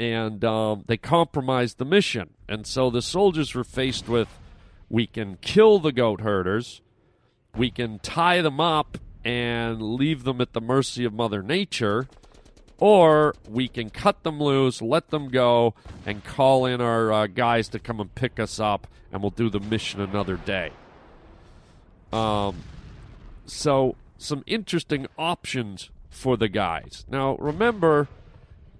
And 0.00 0.42
um, 0.46 0.84
they 0.86 0.96
compromised 0.96 1.76
the 1.76 1.84
mission. 1.84 2.30
And 2.48 2.66
so 2.66 2.88
the 2.88 3.02
soldiers 3.02 3.54
were 3.54 3.64
faced 3.64 4.08
with 4.08 4.28
we 4.88 5.06
can 5.06 5.36
kill 5.42 5.78
the 5.78 5.92
goat 5.92 6.22
herders, 6.22 6.80
we 7.54 7.70
can 7.70 7.98
tie 7.98 8.40
them 8.40 8.60
up 8.60 8.96
and 9.24 9.80
leave 9.80 10.24
them 10.24 10.40
at 10.40 10.54
the 10.54 10.60
mercy 10.60 11.04
of 11.04 11.12
Mother 11.12 11.42
Nature, 11.42 12.08
or 12.78 13.34
we 13.46 13.68
can 13.68 13.90
cut 13.90 14.22
them 14.22 14.40
loose, 14.40 14.80
let 14.80 15.10
them 15.10 15.28
go, 15.28 15.74
and 16.06 16.24
call 16.24 16.64
in 16.64 16.80
our 16.80 17.12
uh, 17.12 17.26
guys 17.26 17.68
to 17.68 17.78
come 17.78 18.00
and 18.00 18.14
pick 18.14 18.40
us 18.40 18.58
up, 18.58 18.86
and 19.12 19.20
we'll 19.22 19.30
do 19.30 19.50
the 19.50 19.60
mission 19.60 20.00
another 20.00 20.36
day. 20.36 20.72
Um, 22.10 22.56
so 23.44 23.96
some 24.16 24.42
interesting 24.46 25.06
options 25.18 25.90
for 26.08 26.36
the 26.36 26.48
guys. 26.48 27.04
Now, 27.08 27.36
remember, 27.36 28.08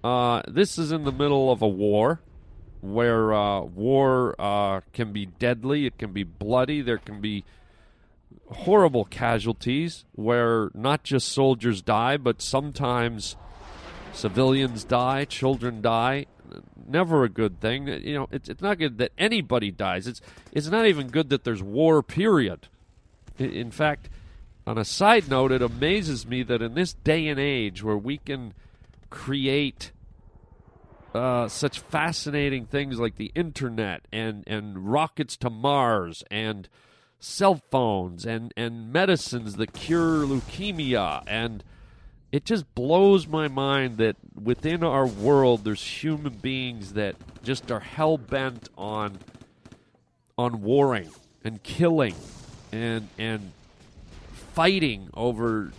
uh, 0.03 0.41
this 0.47 0.77
is 0.77 0.91
in 0.91 1.03
the 1.03 1.11
middle 1.11 1.51
of 1.51 1.61
a 1.61 1.67
war 1.67 2.21
where 2.81 3.33
uh, 3.33 3.61
war 3.61 4.35
uh, 4.39 4.81
can 4.93 5.13
be 5.13 5.27
deadly, 5.27 5.85
it 5.85 5.97
can 5.97 6.11
be 6.11 6.23
bloody, 6.23 6.81
there 6.81 6.97
can 6.97 7.21
be 7.21 7.43
horrible 8.49 9.05
casualties 9.05 10.05
where 10.13 10.71
not 10.73 11.03
just 11.03 11.29
soldiers 11.29 11.81
die, 11.81 12.17
but 12.17 12.41
sometimes 12.41 13.35
civilians 14.13 14.83
die, 14.83 15.25
children 15.25 15.81
die. 15.81 16.25
Never 16.87 17.23
a 17.23 17.29
good 17.29 17.61
thing. 17.61 17.87
You 17.87 18.15
know, 18.15 18.27
it's, 18.31 18.49
it's 18.49 18.61
not 18.61 18.79
good 18.79 18.97
that 18.97 19.11
anybody 19.17 19.71
dies. 19.71 20.07
It's 20.07 20.19
it's 20.51 20.67
not 20.67 20.85
even 20.85 21.07
good 21.07 21.29
that 21.29 21.45
there's 21.45 21.63
war. 21.63 22.03
Period. 22.03 22.67
In, 23.37 23.51
in 23.51 23.71
fact, 23.71 24.09
on 24.67 24.77
a 24.77 24.83
side 24.83 25.29
note, 25.29 25.53
it 25.53 25.61
amazes 25.61 26.27
me 26.27 26.43
that 26.43 26.61
in 26.61 26.73
this 26.73 26.93
day 26.93 27.27
and 27.27 27.39
age 27.39 27.83
where 27.83 27.97
we 27.97 28.17
can 28.17 28.53
create 29.11 29.91
uh, 31.13 31.47
such 31.47 31.79
fascinating 31.79 32.65
things 32.65 32.99
like 32.99 33.17
the 33.17 33.31
internet 33.35 34.07
and, 34.11 34.43
and 34.47 34.91
rockets 34.91 35.37
to 35.37 35.49
Mars 35.51 36.23
and 36.31 36.67
cell 37.19 37.61
phones 37.69 38.25
and, 38.25 38.51
and 38.57 38.91
medicines 38.91 39.57
that 39.57 39.73
cure 39.73 40.25
leukemia. 40.25 41.21
And 41.27 41.63
it 42.31 42.45
just 42.45 42.73
blows 42.73 43.27
my 43.27 43.47
mind 43.47 43.97
that 43.97 44.15
within 44.41 44.83
our 44.83 45.05
world 45.05 45.63
there's 45.63 45.83
human 45.83 46.33
beings 46.33 46.93
that 46.93 47.15
just 47.43 47.71
are 47.71 47.81
hell 47.81 48.17
bent 48.17 48.69
on 48.77 49.19
on 50.37 50.61
warring 50.61 51.09
and 51.43 51.61
killing 51.61 52.15
and 52.71 53.09
and 53.19 53.51
fighting 54.53 55.09
over 55.13 55.71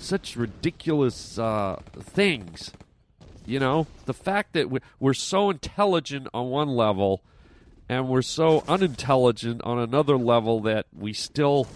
such 0.00 0.36
ridiculous 0.36 1.38
uh, 1.38 1.80
things. 1.98 2.72
You 3.46 3.58
know, 3.58 3.86
the 4.06 4.14
fact 4.14 4.52
that 4.52 4.68
we're 4.98 5.14
so 5.14 5.50
intelligent 5.50 6.28
on 6.32 6.50
one 6.50 6.68
level 6.68 7.22
and 7.88 8.08
we're 8.08 8.22
so 8.22 8.62
unintelligent 8.68 9.60
on 9.64 9.78
another 9.78 10.16
level 10.16 10.60
that 10.60 10.86
we 10.96 11.12
still 11.12 11.66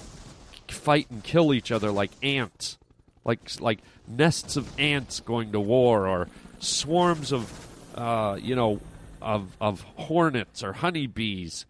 fight 0.69 1.11
and 1.11 1.25
kill 1.25 1.53
each 1.53 1.73
other 1.73 1.91
like 1.91 2.13
ants, 2.23 2.79
like 3.25 3.61
like 3.61 3.81
nests 4.07 4.57
of 4.57 4.69
ants 4.79 5.21
going 5.21 5.53
to 5.53 5.61
war, 5.61 6.07
or 6.07 6.29
swarms 6.61 7.33
of, 7.33 7.69
uh, 7.97 8.39
you 8.41 8.55
know, 8.55 8.81
of 9.21 9.57
of 9.61 9.83
hornets 9.97 10.63
or 10.63 10.75
honeybees 10.75 11.67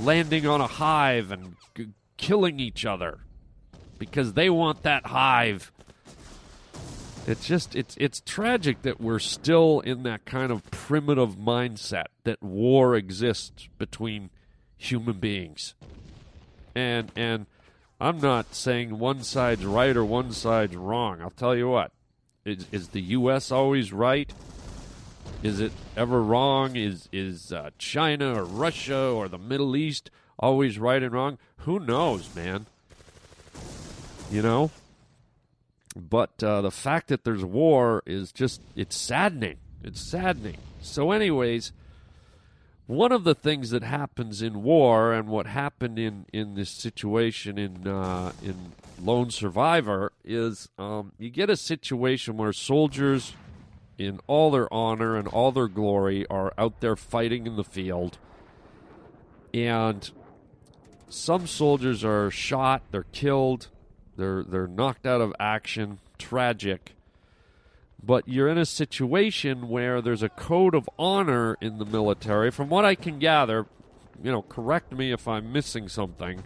landing 0.00 0.46
on 0.46 0.60
a 0.60 0.66
hive 0.66 1.30
and 1.30 1.54
g- 1.76 1.90
killing 2.16 2.58
each 2.58 2.84
other 2.84 3.18
because 3.98 4.34
they 4.34 4.50
want 4.50 4.82
that 4.82 5.06
hive. 5.06 5.72
It's 7.26 7.46
just 7.46 7.76
it's 7.76 7.94
it's 7.98 8.22
tragic 8.24 8.82
that 8.82 9.00
we're 9.00 9.18
still 9.18 9.80
in 9.80 10.02
that 10.04 10.24
kind 10.24 10.50
of 10.50 10.68
primitive 10.70 11.36
mindset 11.36 12.06
that 12.24 12.42
war 12.42 12.94
exists 12.94 13.68
between 13.76 14.30
human 14.78 15.18
beings. 15.18 15.74
And 16.74 17.12
and 17.14 17.46
I'm 18.00 18.18
not 18.18 18.54
saying 18.54 18.98
one 18.98 19.22
side's 19.24 19.66
right 19.66 19.94
or 19.94 20.04
one 20.04 20.32
side's 20.32 20.76
wrong. 20.76 21.20
I'll 21.20 21.30
tell 21.30 21.54
you 21.54 21.68
what. 21.68 21.92
Is 22.46 22.66
is 22.72 22.88
the 22.88 23.02
US 23.02 23.52
always 23.52 23.92
right? 23.92 24.32
Is 25.42 25.60
it 25.60 25.72
ever 25.96 26.22
wrong? 26.22 26.76
Is 26.76 27.10
is 27.12 27.52
uh, 27.52 27.70
China 27.76 28.40
or 28.40 28.44
Russia 28.44 29.10
or 29.10 29.28
the 29.28 29.38
Middle 29.38 29.76
East 29.76 30.10
always 30.38 30.78
right 30.78 31.02
and 31.02 31.12
wrong? 31.12 31.38
Who 31.58 31.78
knows, 31.78 32.34
man? 32.34 32.66
You 34.30 34.42
know? 34.42 34.70
But 35.96 36.42
uh, 36.42 36.60
the 36.60 36.70
fact 36.70 37.08
that 37.08 37.24
there's 37.24 37.44
war 37.44 38.02
is 38.06 38.30
just, 38.32 38.62
it's 38.76 38.96
saddening. 38.96 39.56
It's 39.82 40.00
saddening. 40.00 40.58
So, 40.80 41.10
anyways, 41.12 41.72
one 42.86 43.12
of 43.12 43.24
the 43.24 43.34
things 43.34 43.70
that 43.70 43.82
happens 43.82 44.40
in 44.40 44.62
war 44.62 45.12
and 45.12 45.28
what 45.28 45.46
happened 45.46 45.98
in, 45.98 46.26
in 46.32 46.54
this 46.54 46.70
situation 46.70 47.58
in, 47.58 47.86
uh, 47.86 48.32
in 48.42 48.72
Lone 49.02 49.30
Survivor 49.30 50.12
is 50.24 50.68
um, 50.78 51.12
you 51.18 51.30
get 51.30 51.50
a 51.50 51.56
situation 51.56 52.36
where 52.36 52.52
soldiers, 52.52 53.34
in 53.98 54.20
all 54.26 54.50
their 54.50 54.72
honor 54.72 55.16
and 55.16 55.28
all 55.28 55.52
their 55.52 55.68
glory, 55.68 56.26
are 56.28 56.52
out 56.56 56.80
there 56.80 56.96
fighting 56.96 57.46
in 57.46 57.56
the 57.56 57.64
field. 57.64 58.18
And 59.52 60.10
some 61.08 61.46
soldiers 61.46 62.04
are 62.04 62.30
shot, 62.30 62.82
they're 62.90 63.04
killed, 63.12 63.68
they're 64.18 64.42
they're 64.42 64.66
knocked 64.66 65.06
out 65.06 65.20
of 65.20 65.32
action, 65.40 66.00
tragic. 66.18 66.94
But 68.02 68.28
you're 68.28 68.48
in 68.48 68.58
a 68.58 68.66
situation 68.66 69.68
where 69.68 70.02
there's 70.02 70.22
a 70.22 70.28
code 70.28 70.74
of 70.74 70.88
honor 70.98 71.56
in 71.60 71.78
the 71.78 71.84
military. 71.84 72.50
From 72.50 72.68
what 72.68 72.84
I 72.84 72.94
can 72.94 73.18
gather, 73.18 73.66
you 74.22 74.30
know, 74.30 74.42
correct 74.42 74.92
me 74.92 75.12
if 75.12 75.26
I'm 75.26 75.52
missing 75.52 75.88
something. 75.88 76.42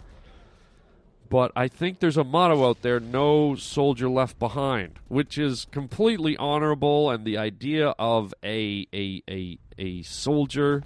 But 1.29 1.51
I 1.55 1.67
think 1.67 1.99
there's 1.99 2.17
a 2.17 2.23
motto 2.23 2.67
out 2.67 2.83
there 2.83 2.99
no 2.99 3.55
soldier 3.55 4.07
left 4.07 4.37
behind, 4.37 4.99
which 5.07 5.37
is 5.37 5.65
completely 5.71 6.37
honorable. 6.37 7.09
And 7.09 7.25
the 7.25 7.37
idea 7.37 7.89
of 7.97 8.33
a, 8.43 8.87
a, 8.93 9.23
a, 9.27 9.57
a 9.79 10.01
soldier, 10.03 10.83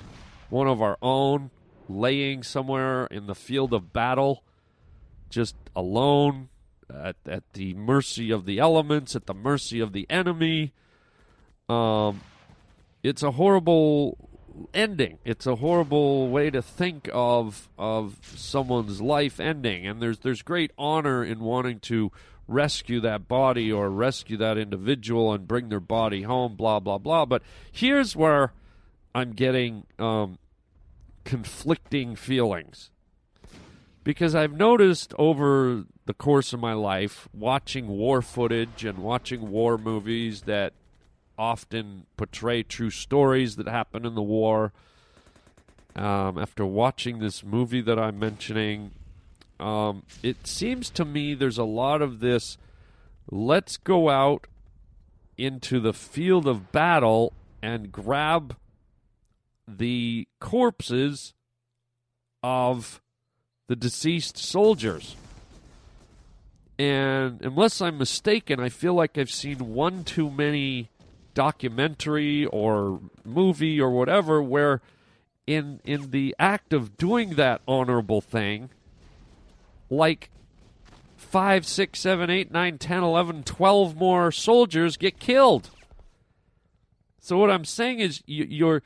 one 0.50 0.67
of 0.67 0.82
our 0.82 0.98
own, 1.01 1.51
laying 1.89 2.44
somewhere 2.44 3.08
in 3.08 3.27
the 3.27 3.36
field 3.36 3.74
of 3.74 3.91
battle, 3.91 4.44
just 5.29 5.56
alone, 5.75 6.48
at, 6.94 7.15
at 7.25 7.44
the 7.53 7.74
mercy 7.74 8.32
of 8.32 8.46
the 8.46 8.60
elements, 8.60 9.15
at 9.15 9.25
the 9.25 9.34
mercy 9.34 9.79
of 9.79 9.94
the 9.94 10.06
enemy. 10.10 10.74
Um, 11.70 12.22
it's 13.03 13.24
a 13.24 13.32
horrible 13.32 14.29
ending. 14.74 15.20
It's 15.25 15.46
a 15.46 15.56
horrible 15.56 16.29
way 16.29 16.50
to 16.50 16.62
think 16.62 17.10
of 17.13 17.70
of 17.77 18.17
someone's 18.36 19.01
life 19.01 19.39
ending, 19.39 19.86
and 19.86 20.01
there's 20.01 20.20
there's 20.20 20.41
great 20.41 20.72
honor 20.77 21.24
in 21.24 21.39
wanting 21.39 21.79
to 21.82 22.12
rescue 22.48 23.01
that 23.01 23.27
body 23.27 23.72
or 23.72 23.89
rescue 23.89 24.38
that 24.38 24.58
individual 24.58 25.34
and 25.34 25.48
bring 25.48 25.70
their 25.70 25.79
body 25.79 26.24
home, 26.24 26.56
blah, 26.56 26.79
blah, 26.79 26.98
blah. 26.98 27.25
But 27.25 27.44
here's 27.72 28.15
where 28.15 28.53
I'm 29.13 29.34
getting 29.34 29.86
um, 30.00 30.39
conflicting 31.25 32.15
feelings. 32.15 32.89
Because 34.03 34.34
I've 34.34 34.53
noticed 34.53 35.13
over 35.20 35.84
the 36.08 36.14
course 36.14 36.54
of 36.54 36.60
my 36.62 36.74
life, 36.74 37.28
watching 37.34 37.88
war 37.90 38.22
footage 38.22 38.86
and 38.86 39.00
watching 39.00 39.52
war 39.52 39.78
movies 39.78 40.44
that 40.44 40.72
often 41.38 42.06
portray 42.16 42.64
true 42.64 42.90
stories 42.90 43.58
that 43.58 43.68
happen 43.68 44.06
in 44.06 44.16
the 44.16 44.22
war. 44.22 44.72
Um, 45.98 46.38
after 46.38 46.66
watching 46.66 47.20
this 47.20 47.44
movie 47.44 47.82
that 47.82 48.00
I'm 48.00 48.18
mentioning, 48.18 48.92
um, 49.60 50.04
it 50.24 50.48
seems 50.48 50.90
to 50.92 51.04
me 51.04 51.34
there's 51.34 51.58
a 51.58 51.66
lot 51.66 52.02
of 52.02 52.22
this 52.22 52.58
let's 53.30 53.76
go 53.76 54.10
out 54.10 54.48
into 55.38 55.82
the 55.82 55.94
field 55.94 56.48
of 56.48 56.72
battle 56.72 57.34
and 57.62 57.92
grab 57.92 58.56
the 59.68 60.26
corpses 60.40 61.34
of 62.42 63.02
the 63.68 63.76
deceased 63.76 64.38
soldiers. 64.38 65.18
And 66.80 67.42
unless 67.42 67.82
I'm 67.82 67.98
mistaken, 67.98 68.60
I 68.60 68.70
feel 68.70 68.94
like 68.94 69.18
I've 69.18 69.32
seen 69.32 69.74
one 69.74 70.04
too 70.04 70.30
many 70.30 70.90
documentary 71.34 72.46
or 72.46 73.00
movie 73.24 73.80
or 73.80 73.92
whatever 73.92 74.42
where 74.42 74.82
in 75.46 75.80
in 75.84 76.10
the 76.10 76.36
act 76.40 76.74
of 76.74 76.98
doing 76.98 77.36
that 77.36 77.62
honorable 77.68 78.22
thing 78.22 78.70
like 79.90 80.30
five, 81.16 81.66
six, 81.66 82.00
seven, 82.00 82.30
eight, 82.30 82.52
nine, 82.52 82.78
ten, 82.78 83.04
eleven, 83.04 83.44
twelve 83.44 83.96
more 83.96 84.32
soldiers 84.32 84.98
get 84.98 85.20
killed. 85.20 85.70
So 87.20 87.38
what 87.38 87.52
I'm 87.52 87.66
saying 87.66 88.00
is 88.00 88.24
you're 88.26 88.82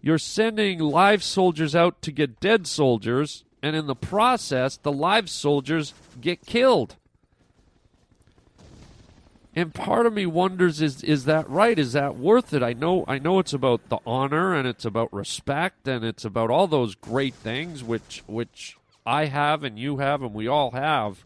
you're 0.00 0.18
sending 0.18 0.78
live 0.78 1.22
soldiers 1.22 1.74
out 1.74 2.02
to 2.02 2.12
get 2.12 2.40
dead 2.40 2.66
soldiers, 2.66 3.44
and 3.62 3.74
in 3.74 3.86
the 3.86 3.96
process, 3.96 4.76
the 4.76 4.92
live 4.92 5.28
soldiers 5.28 5.94
get 6.20 6.44
killed. 6.46 6.96
And 9.56 9.72
part 9.72 10.04
of 10.04 10.12
me 10.12 10.26
wonders 10.26 10.82
is 10.82 11.02
is 11.02 11.24
that 11.24 11.48
right? 11.48 11.78
Is 11.78 11.94
that 11.94 12.18
worth 12.18 12.52
it? 12.52 12.62
I 12.62 12.74
know 12.74 13.06
I 13.08 13.18
know 13.18 13.38
it's 13.38 13.54
about 13.54 13.88
the 13.88 13.98
honor 14.06 14.54
and 14.54 14.68
it's 14.68 14.84
about 14.84 15.10
respect 15.14 15.88
and 15.88 16.04
it's 16.04 16.26
about 16.26 16.50
all 16.50 16.66
those 16.66 16.94
great 16.94 17.32
things 17.34 17.82
which 17.82 18.22
which 18.26 18.76
I 19.06 19.24
have 19.24 19.64
and 19.64 19.78
you 19.78 19.96
have 19.96 20.22
and 20.22 20.34
we 20.34 20.46
all 20.46 20.72
have. 20.72 21.24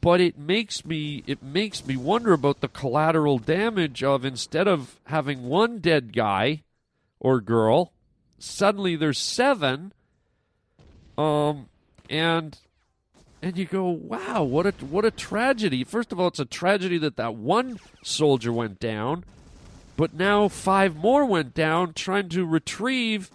But 0.00 0.20
it 0.20 0.36
makes 0.36 0.84
me 0.84 1.22
it 1.28 1.44
makes 1.44 1.86
me 1.86 1.96
wonder 1.96 2.32
about 2.32 2.60
the 2.60 2.66
collateral 2.66 3.38
damage 3.38 4.02
of 4.02 4.24
instead 4.24 4.66
of 4.66 4.98
having 5.04 5.44
one 5.44 5.78
dead 5.78 6.12
guy 6.12 6.64
or 7.20 7.40
girl, 7.40 7.92
suddenly 8.40 8.96
there's 8.96 9.20
seven. 9.20 9.92
Um 11.16 11.68
and 12.10 12.58
and 13.42 13.58
you 13.58 13.64
go, 13.64 13.88
"Wow, 13.88 14.44
what 14.44 14.66
a 14.66 14.70
what 14.84 15.04
a 15.04 15.10
tragedy." 15.10 15.84
First 15.84 16.12
of 16.12 16.20
all, 16.20 16.28
it's 16.28 16.38
a 16.38 16.44
tragedy 16.44 16.96
that 16.98 17.16
that 17.16 17.34
one 17.34 17.78
soldier 18.02 18.52
went 18.52 18.78
down, 18.78 19.24
but 19.96 20.14
now 20.14 20.48
five 20.48 20.96
more 20.96 21.26
went 21.26 21.52
down 21.52 21.92
trying 21.92 22.28
to 22.30 22.46
retrieve 22.46 23.30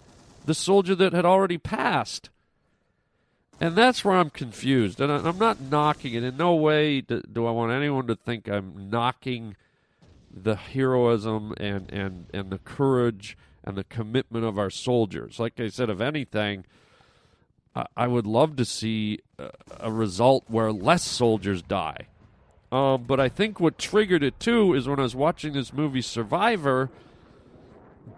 the 0.46 0.54
soldier 0.54 0.94
that 0.94 1.12
had 1.12 1.26
already 1.26 1.58
passed. 1.58 2.30
And 3.60 3.74
that's 3.74 4.04
where 4.04 4.16
I'm 4.16 4.30
confused. 4.30 5.00
And 5.00 5.10
I'm 5.10 5.38
not 5.38 5.60
knocking 5.60 6.14
it. 6.14 6.22
In 6.22 6.36
no 6.36 6.54
way 6.54 7.00
do, 7.00 7.20
do 7.20 7.46
I 7.46 7.50
want 7.50 7.72
anyone 7.72 8.06
to 8.06 8.14
think 8.14 8.48
I'm 8.48 8.88
knocking 8.88 9.56
the 10.32 10.54
heroism 10.54 11.54
and, 11.56 11.90
and, 11.90 12.26
and 12.32 12.50
the 12.50 12.58
courage 12.58 13.36
and 13.64 13.76
the 13.76 13.84
commitment 13.84 14.44
of 14.44 14.58
our 14.58 14.70
soldiers. 14.70 15.38
Like 15.38 15.58
I 15.58 15.68
said, 15.68 15.90
if 15.90 16.00
anything, 16.00 16.64
I, 17.96 18.06
would 18.06 18.26
love 18.26 18.56
to 18.56 18.64
see 18.64 19.20
a, 19.80 19.90
result 19.90 20.44
where 20.48 20.72
less 20.72 21.02
soldiers 21.02 21.62
die. 21.62 22.06
Um, 22.70 23.04
but 23.04 23.20
I 23.20 23.28
think 23.28 23.60
what 23.60 23.78
triggered 23.78 24.22
it 24.22 24.38
too 24.40 24.74
is 24.74 24.88
when 24.88 24.98
I 24.98 25.02
was 25.02 25.14
watching 25.14 25.52
this 25.52 25.72
movie 25.72 26.02
Survivor, 26.02 26.90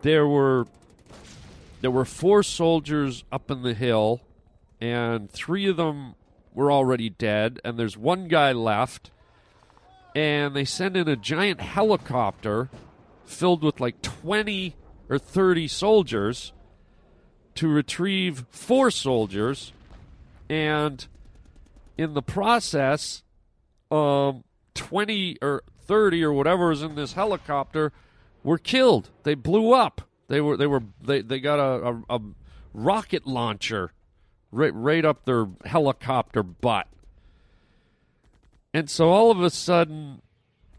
there 0.03 0.27
were 0.27 0.67
there 1.81 1.91
were 1.91 2.05
four 2.05 2.43
soldiers 2.43 3.25
up 3.33 3.51
in 3.51 3.63
the 3.63 3.75
hill 3.75 4.21
and 4.81 5.31
three 5.31 5.67
of 5.67 5.77
them 5.77 6.15
were 6.55 6.73
already 6.73 7.11
dead, 7.11 7.61
and 7.65 7.79
there's 7.79 7.97
one 7.97 8.29
guy 8.29 8.53
left. 8.53 9.11
And 10.15 10.57
they 10.57 10.65
send 10.65 10.97
in 10.97 11.07
a 11.07 11.15
giant 11.15 11.61
helicopter 11.61 12.69
filled 13.25 13.63
with 13.63 13.79
like 13.79 14.03
20 14.03 14.75
or 15.09 15.19
30 15.19 15.69
soldiers 15.69 16.53
to 17.61 17.69
retrieve 17.69 18.47
four 18.51 18.91
soldiers. 18.91 19.75
And 20.49 21.07
in 21.99 22.15
the 22.15 22.23
process, 22.23 23.23
um, 23.91 24.45
20 24.73 25.37
or 25.43 25.63
30 25.83 26.25
or 26.25 26.33
whatever 26.33 26.73
is 26.73 26.81
in 26.81 26.95
this 26.95 27.13
helicopter 27.13 27.93
were 28.43 28.57
killed. 28.57 29.11
They 29.25 29.35
blew 29.35 29.75
up. 29.75 30.01
They 30.29 30.41
were 30.41 30.57
they 30.57 30.67
were 30.67 30.85
they, 31.03 31.21
they 31.21 31.39
got 31.39 31.59
a, 31.59 32.03
a, 32.09 32.17
a 32.17 32.21
rocket 32.73 33.27
launcher 33.27 33.93
right, 34.51 34.73
right 34.75 35.05
up 35.05 35.27
their 35.27 35.47
helicopter 35.67 36.43
butt. 36.43 36.87
And 38.73 38.89
so 38.89 39.11
all 39.11 39.31
of 39.31 39.43
a 39.43 39.51
sudden, 39.51 40.23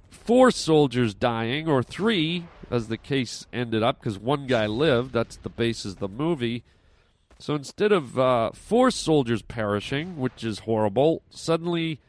four 0.10 0.50
soldiers 0.50 1.14
dying, 1.14 1.68
or 1.68 1.84
three, 1.84 2.48
as 2.72 2.88
the 2.88 2.98
case 2.98 3.46
ended 3.52 3.84
up, 3.84 4.00
because 4.00 4.18
one 4.18 4.48
guy 4.48 4.66
lived. 4.66 5.14
That's 5.14 5.36
the 5.38 5.50
basis 5.50 5.94
of 5.94 6.00
the 6.00 6.08
movie. 6.08 6.64
So 7.38 7.56
instead 7.56 7.92
of 7.92 8.18
uh, 8.18 8.52
four 8.52 8.92
soldiers 8.92 9.42
perishing, 9.42 10.18
which 10.18 10.44
is 10.44 10.60
horrible, 10.60 11.24
suddenly 11.30 12.00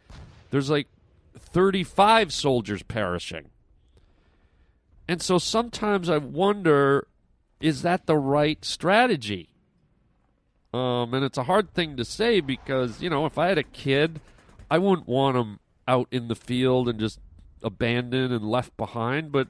there's 0.50 0.70
like 0.70 0.88
35 1.36 2.32
soldiers 2.32 2.82
perishing. 2.82 3.50
And 5.08 5.20
so 5.20 5.38
sometimes 5.38 6.08
I 6.08 6.18
wonder 6.18 7.08
is 7.60 7.82
that 7.82 8.06
the 8.06 8.16
right 8.16 8.62
strategy? 8.64 9.50
Um, 10.74 11.14
and 11.14 11.24
it's 11.24 11.38
a 11.38 11.44
hard 11.44 11.72
thing 11.72 11.96
to 11.96 12.04
say 12.04 12.40
because, 12.40 13.00
you 13.00 13.08
know, 13.08 13.24
if 13.24 13.38
I 13.38 13.48
had 13.48 13.58
a 13.58 13.62
kid, 13.62 14.20
I 14.70 14.78
wouldn't 14.78 15.06
want 15.06 15.36
him 15.36 15.60
out 15.86 16.08
in 16.10 16.28
the 16.28 16.34
field 16.34 16.88
and 16.88 16.98
just 16.98 17.20
abandoned 17.62 18.32
and 18.32 18.50
left 18.50 18.76
behind. 18.76 19.30
But 19.30 19.48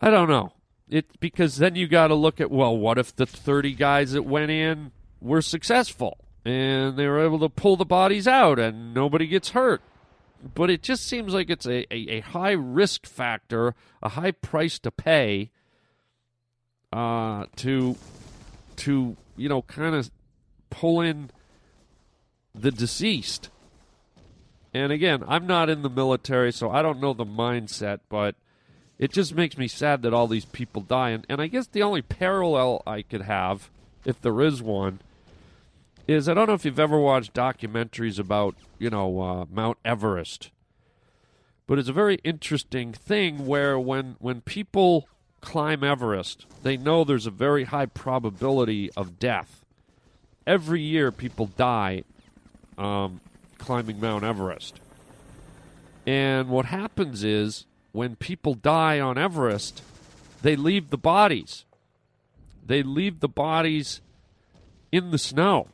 I 0.00 0.10
don't 0.10 0.28
know. 0.28 0.52
It 0.88 1.20
because 1.20 1.56
then 1.56 1.74
you 1.74 1.88
got 1.88 2.08
to 2.08 2.14
look 2.14 2.40
at 2.40 2.50
well, 2.50 2.76
what 2.76 2.98
if 2.98 3.14
the 3.14 3.26
30 3.26 3.74
guys 3.74 4.12
that 4.12 4.22
went 4.22 4.50
in 4.50 4.92
were 5.20 5.42
successful 5.42 6.18
and 6.44 6.96
they 6.96 7.06
were 7.06 7.24
able 7.24 7.38
to 7.40 7.48
pull 7.48 7.76
the 7.76 7.84
bodies 7.84 8.26
out 8.28 8.58
and 8.58 8.92
nobody 8.92 9.26
gets 9.26 9.50
hurt? 9.50 9.80
But 10.54 10.70
it 10.70 10.82
just 10.82 11.06
seems 11.06 11.32
like 11.32 11.50
it's 11.50 11.66
a, 11.66 11.86
a, 11.94 12.16
a 12.16 12.20
high 12.20 12.50
risk 12.50 13.06
factor, 13.06 13.74
a 14.02 14.10
high 14.10 14.32
price 14.32 14.78
to 14.80 14.90
pay 14.90 15.50
uh, 16.92 17.46
to 17.56 17.96
to 18.76 19.16
you 19.36 19.48
know, 19.48 19.62
kind 19.62 19.94
of 19.94 20.10
pull 20.70 21.00
in 21.00 21.30
the 22.54 22.70
deceased. 22.70 23.50
And 24.74 24.92
again, 24.92 25.22
I'm 25.26 25.46
not 25.46 25.68
in 25.68 25.82
the 25.82 25.90
military, 25.90 26.52
so 26.52 26.70
I 26.70 26.82
don't 26.82 27.00
know 27.00 27.12
the 27.12 27.26
mindset, 27.26 28.00
but 28.08 28.36
it 29.02 29.10
just 29.10 29.34
makes 29.34 29.58
me 29.58 29.66
sad 29.66 30.02
that 30.02 30.14
all 30.14 30.28
these 30.28 30.44
people 30.44 30.80
die. 30.80 31.10
And, 31.10 31.26
and 31.28 31.42
I 31.42 31.48
guess 31.48 31.66
the 31.66 31.82
only 31.82 32.02
parallel 32.02 32.84
I 32.86 33.02
could 33.02 33.22
have, 33.22 33.68
if 34.04 34.20
there 34.20 34.40
is 34.40 34.62
one, 34.62 35.00
is 36.06 36.28
I 36.28 36.34
don't 36.34 36.46
know 36.46 36.54
if 36.54 36.64
you've 36.64 36.78
ever 36.78 37.00
watched 37.00 37.34
documentaries 37.34 38.20
about, 38.20 38.54
you 38.78 38.90
know, 38.90 39.20
uh, 39.20 39.44
Mount 39.50 39.78
Everest. 39.84 40.52
But 41.66 41.80
it's 41.80 41.88
a 41.88 41.92
very 41.92 42.20
interesting 42.22 42.92
thing 42.92 43.44
where 43.44 43.76
when, 43.76 44.14
when 44.20 44.40
people 44.40 45.08
climb 45.40 45.82
Everest, 45.82 46.46
they 46.62 46.76
know 46.76 47.02
there's 47.02 47.26
a 47.26 47.32
very 47.32 47.64
high 47.64 47.86
probability 47.86 48.88
of 48.92 49.18
death. 49.18 49.64
Every 50.46 50.80
year, 50.80 51.10
people 51.10 51.46
die 51.46 52.04
um, 52.78 53.20
climbing 53.58 53.98
Mount 53.98 54.22
Everest. 54.22 54.78
And 56.06 56.50
what 56.50 56.66
happens 56.66 57.24
is 57.24 57.66
when 57.92 58.16
people 58.16 58.54
die 58.54 58.98
on 58.98 59.16
Everest, 59.18 59.82
they 60.42 60.56
leave 60.56 60.90
the 60.90 60.98
bodies. 60.98 61.64
They 62.64 62.82
leave 62.82 63.20
the 63.20 63.28
bodies 63.28 64.00
in 64.90 65.10
the 65.10 65.18
snow 65.18 65.68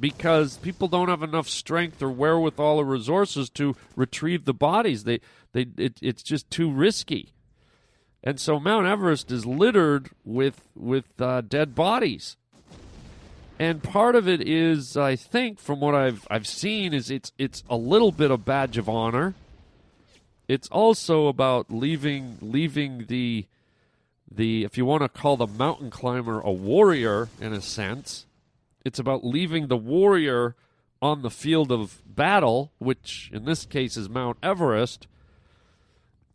because 0.00 0.56
people 0.58 0.88
don't 0.88 1.08
have 1.08 1.22
enough 1.22 1.48
strength 1.48 2.02
or 2.02 2.10
wherewithal 2.10 2.78
or 2.80 2.84
resources 2.84 3.50
to 3.50 3.74
retrieve 3.96 4.44
the 4.44 4.54
bodies. 4.54 5.04
They, 5.04 5.20
they, 5.52 5.66
it, 5.76 5.98
it's 6.00 6.22
just 6.22 6.50
too 6.50 6.70
risky. 6.70 7.32
And 8.22 8.38
so 8.38 8.58
Mount 8.60 8.86
Everest 8.86 9.30
is 9.30 9.46
littered 9.46 10.10
with 10.24 10.60
with 10.74 11.20
uh, 11.20 11.40
dead 11.40 11.74
bodies. 11.74 12.36
and 13.60 13.82
part 13.82 14.14
of 14.16 14.28
it 14.28 14.46
is, 14.46 14.96
I 14.96 15.16
think, 15.16 15.58
from 15.58 15.80
what 15.80 15.94
I've 15.94 16.26
I've 16.30 16.46
seen, 16.46 16.92
is 16.92 17.10
it's 17.10 17.32
it's 17.38 17.62
a 17.70 17.76
little 17.76 18.12
bit 18.12 18.30
of 18.30 18.44
badge 18.44 18.76
of 18.76 18.88
honor. 18.88 19.34
It's 20.48 20.68
also 20.68 21.26
about 21.26 21.70
leaving 21.70 22.38
leaving 22.40 23.04
the 23.06 23.46
the 24.30 24.64
if 24.64 24.78
you 24.78 24.86
want 24.86 25.02
to 25.02 25.08
call 25.08 25.36
the 25.36 25.46
mountain 25.46 25.90
climber 25.90 26.40
a 26.40 26.50
warrior 26.50 27.28
in 27.38 27.52
a 27.52 27.60
sense, 27.60 28.24
it's 28.84 28.98
about 28.98 29.24
leaving 29.24 29.68
the 29.68 29.76
warrior 29.76 30.56
on 31.00 31.20
the 31.22 31.30
field 31.30 31.70
of 31.70 32.02
battle, 32.06 32.72
which 32.78 33.30
in 33.32 33.44
this 33.44 33.66
case 33.66 33.96
is 33.96 34.08
Mount 34.08 34.38
Everest. 34.42 35.06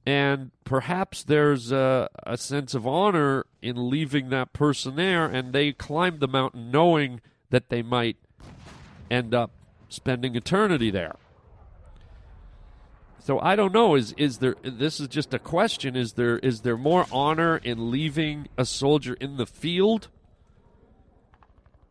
And 0.05 0.51
perhaps 0.65 1.23
there's 1.23 1.71
a, 1.71 2.09
a 2.23 2.37
sense 2.37 2.73
of 2.73 2.85
honor 2.85 3.45
in 3.61 3.89
leaving 3.89 4.29
that 4.29 4.51
person 4.51 4.97
there, 4.97 5.25
and 5.25 5.53
they 5.53 5.71
climbed 5.71 6.19
the 6.19 6.27
mountain 6.27 6.71
knowing 6.71 7.21
that 7.51 7.69
they 7.69 7.81
might 7.81 8.17
end 9.09 9.33
up 9.33 9.51
spending 9.87 10.35
eternity 10.35 10.91
there. 10.91 11.15
So 13.23 13.39
I 13.39 13.55
don't 13.55 13.73
know. 13.73 13.95
Is 13.95 14.13
is 14.17 14.39
there? 14.39 14.55
This 14.63 14.99
is 14.99 15.07
just 15.07 15.33
a 15.33 15.39
question. 15.39 15.95
Is 15.95 16.13
there 16.13 16.39
is 16.39 16.59
there 16.61 16.75
more 16.75 17.05
honor 17.09 17.55
in 17.55 17.89
leaving 17.89 18.49
a 18.57 18.65
soldier 18.65 19.13
in 19.13 19.37
the 19.37 19.45
field, 19.45 20.09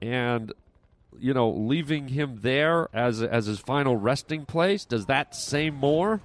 and 0.02 0.52
you 1.18 1.32
know, 1.32 1.48
leaving 1.48 2.08
him 2.08 2.40
there 2.42 2.90
as 2.92 3.22
as 3.22 3.46
his 3.46 3.60
final 3.60 3.96
resting 3.96 4.44
place? 4.44 4.84
Does 4.84 5.06
that 5.06 5.34
say 5.34 5.70
more? 5.70 6.20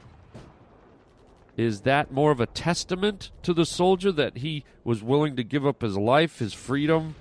Is 1.56 1.82
that 1.82 2.12
more 2.12 2.32
of 2.32 2.42
a 2.42 2.46
testament 2.46 3.32
to 3.44 3.54
the 3.54 3.66
soldier 3.66 4.12
that 4.12 4.40
he 4.40 4.66
was 4.84 5.02
willing 5.02 5.38
to 5.38 5.44
give 5.44 5.66
up 5.66 5.84
his 5.84 5.98
life, 5.98 6.40
his 6.40 6.54
freedom, 6.54 7.16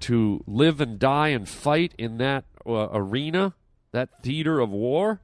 to 0.00 0.42
live 0.46 0.80
and 0.80 0.98
die 0.98 1.28
and 1.28 1.46
fight 1.46 1.94
in 1.98 2.16
that 2.16 2.44
uh, 2.66 2.88
arena, 2.92 3.52
that 3.92 4.22
theater 4.22 4.58
of 4.58 4.70
war? 4.70 5.20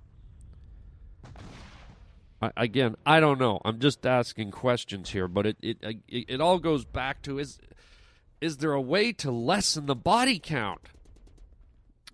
I, 2.40 2.50
again, 2.57 2.96
I 3.05 3.20
don't 3.20 3.38
know. 3.38 3.61
I'm 3.64 3.79
just 3.79 4.07
asking 4.07 4.50
questions 4.50 5.11
here, 5.11 5.29
but 5.29 5.46
it, 5.46 5.57
it 5.62 5.79
it 5.83 6.24
it 6.29 6.40
all 6.40 6.59
goes 6.59 6.85
back 6.85 7.22
to 7.22 7.38
is 7.38 7.59
is 8.40 8.59
there 8.59 8.72
a 8.72 8.81
way 8.81 9.12
to 9.12 9.31
lessen 9.31 9.87
the 9.87 9.94
body 9.94 10.38
count? 10.38 10.81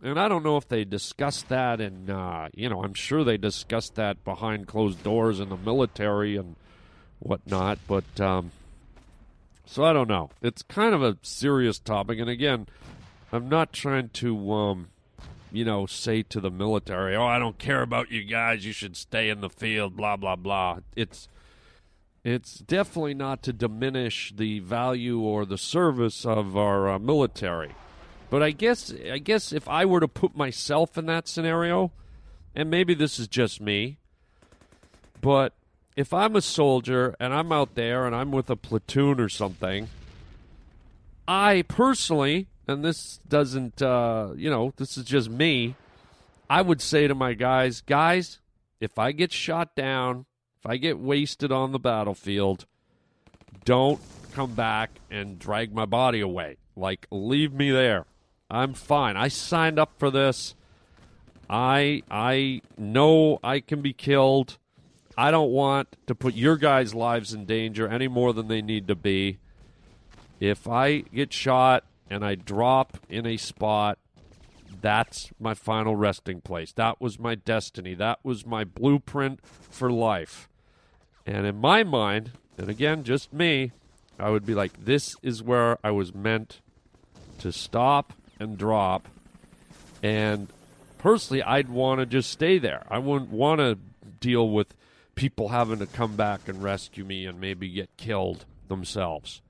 And 0.02 0.20
I 0.20 0.28
don't 0.28 0.44
know 0.44 0.58
if 0.58 0.68
they 0.68 0.84
discussed 0.84 1.48
that, 1.48 1.80
and 1.80 2.10
uh, 2.10 2.48
you 2.54 2.68
know, 2.68 2.82
I'm 2.82 2.94
sure 2.94 3.24
they 3.24 3.38
discussed 3.38 3.94
that 3.94 4.24
behind 4.24 4.66
closed 4.66 5.02
doors 5.02 5.40
in 5.40 5.48
the 5.48 5.56
military 5.56 6.36
and 6.36 6.56
whatnot. 7.18 7.78
But 7.88 8.20
um, 8.20 8.50
so 9.64 9.84
I 9.84 9.92
don't 9.92 10.08
know. 10.08 10.30
It's 10.42 10.62
kind 10.62 10.94
of 10.94 11.02
a 11.02 11.16
serious 11.22 11.78
topic, 11.78 12.18
and 12.18 12.28
again, 12.28 12.66
I'm 13.32 13.48
not 13.48 13.72
trying 13.72 14.10
to, 14.10 14.52
um, 14.52 14.88
you 15.56 15.64
know, 15.64 15.86
say 15.86 16.22
to 16.22 16.40
the 16.40 16.50
military, 16.50 17.16
"Oh, 17.16 17.26
I 17.26 17.38
don't 17.38 17.58
care 17.58 17.82
about 17.82 18.10
you 18.10 18.24
guys. 18.24 18.66
You 18.66 18.72
should 18.72 18.96
stay 18.96 19.30
in 19.30 19.40
the 19.40 19.50
field." 19.50 19.96
Blah 19.96 20.16
blah 20.16 20.36
blah. 20.36 20.80
It's 20.94 21.28
it's 22.22 22.58
definitely 22.58 23.14
not 23.14 23.42
to 23.44 23.52
diminish 23.52 24.32
the 24.36 24.58
value 24.58 25.20
or 25.20 25.46
the 25.46 25.58
service 25.58 26.26
of 26.26 26.56
our 26.56 26.88
uh, 26.88 26.98
military. 26.98 27.74
But 28.28 28.42
I 28.42 28.50
guess 28.50 28.92
I 29.10 29.18
guess 29.18 29.52
if 29.52 29.68
I 29.68 29.84
were 29.84 30.00
to 30.00 30.08
put 30.08 30.36
myself 30.36 30.98
in 30.98 31.06
that 31.06 31.28
scenario, 31.28 31.92
and 32.54 32.70
maybe 32.70 32.94
this 32.94 33.18
is 33.18 33.28
just 33.28 33.60
me, 33.60 33.98
but 35.20 35.54
if 35.96 36.12
I'm 36.12 36.36
a 36.36 36.42
soldier 36.42 37.16
and 37.18 37.32
I'm 37.32 37.50
out 37.52 37.74
there 37.74 38.06
and 38.06 38.14
I'm 38.14 38.30
with 38.30 38.50
a 38.50 38.56
platoon 38.56 39.18
or 39.18 39.30
something, 39.30 39.88
I 41.26 41.62
personally, 41.62 42.48
and 42.66 42.84
this 42.84 43.20
doesn't, 43.28 43.80
uh, 43.80 44.30
you 44.36 44.50
know, 44.50 44.72
this 44.76 44.96
is 44.96 45.04
just 45.04 45.30
me, 45.30 45.76
I 46.48 46.62
would 46.62 46.80
say 46.80 47.06
to 47.06 47.14
my 47.14 47.34
guys, 47.34 47.80
guys, 47.80 48.40
if 48.80 48.98
I 48.98 49.12
get 49.12 49.32
shot 49.32 49.74
down, 49.74 50.26
if 50.58 50.66
I 50.66 50.76
get 50.76 50.98
wasted 50.98 51.52
on 51.52 51.72
the 51.72 51.78
battlefield, 51.78 52.66
don't 53.64 54.00
come 54.32 54.54
back 54.54 54.90
and 55.10 55.38
drag 55.38 55.74
my 55.74 55.86
body 55.86 56.20
away. 56.20 56.56
Like, 56.76 57.06
leave 57.10 57.52
me 57.52 57.70
there. 57.70 58.04
I'm 58.50 58.74
fine. 58.74 59.16
I 59.16 59.28
signed 59.28 59.78
up 59.78 59.92
for 59.98 60.10
this. 60.10 60.54
I 61.48 62.02
I 62.10 62.62
know 62.76 63.38
I 63.42 63.60
can 63.60 63.80
be 63.80 63.92
killed. 63.92 64.58
I 65.16 65.30
don't 65.30 65.50
want 65.50 65.96
to 66.06 66.14
put 66.14 66.34
your 66.34 66.56
guys' 66.56 66.94
lives 66.94 67.32
in 67.32 67.46
danger 67.46 67.88
any 67.88 68.08
more 68.08 68.32
than 68.32 68.48
they 68.48 68.60
need 68.60 68.88
to 68.88 68.94
be. 68.94 69.38
If 70.38 70.68
I 70.68 70.98
get 70.98 71.32
shot 71.32 71.84
and 72.10 72.24
I 72.24 72.34
drop 72.34 72.98
in 73.08 73.26
a 73.26 73.36
spot, 73.36 73.98
that's 74.80 75.30
my 75.40 75.54
final 75.54 75.96
resting 75.96 76.40
place. 76.40 76.72
That 76.72 77.00
was 77.00 77.18
my 77.18 77.34
destiny. 77.34 77.94
That 77.94 78.18
was 78.22 78.46
my 78.46 78.64
blueprint 78.64 79.40
for 79.44 79.90
life. 79.90 80.48
And 81.26 81.46
in 81.46 81.56
my 81.56 81.82
mind, 81.82 82.32
and 82.58 82.68
again, 82.68 83.02
just 83.04 83.32
me, 83.32 83.72
I 84.18 84.30
would 84.30 84.46
be 84.46 84.54
like, 84.54 84.84
this 84.84 85.16
is 85.22 85.42
where 85.42 85.78
I 85.84 85.90
was 85.90 86.14
meant 86.14 86.60
to 87.38 87.52
stop 87.52 88.12
and 88.38 88.56
drop. 88.56 89.08
And 90.02 90.48
personally, 90.98 91.42
I'd 91.42 91.68
want 91.68 92.00
to 92.00 92.06
just 92.06 92.30
stay 92.30 92.58
there. 92.58 92.86
I 92.88 92.98
wouldn't 92.98 93.30
want 93.30 93.60
to 93.60 93.78
deal 94.20 94.48
with 94.48 94.74
people 95.14 95.48
having 95.48 95.78
to 95.80 95.86
come 95.86 96.16
back 96.16 96.48
and 96.48 96.62
rescue 96.62 97.04
me 97.04 97.26
and 97.26 97.40
maybe 97.40 97.68
get 97.68 97.96
killed 97.96 98.44
themselves. 98.68 99.42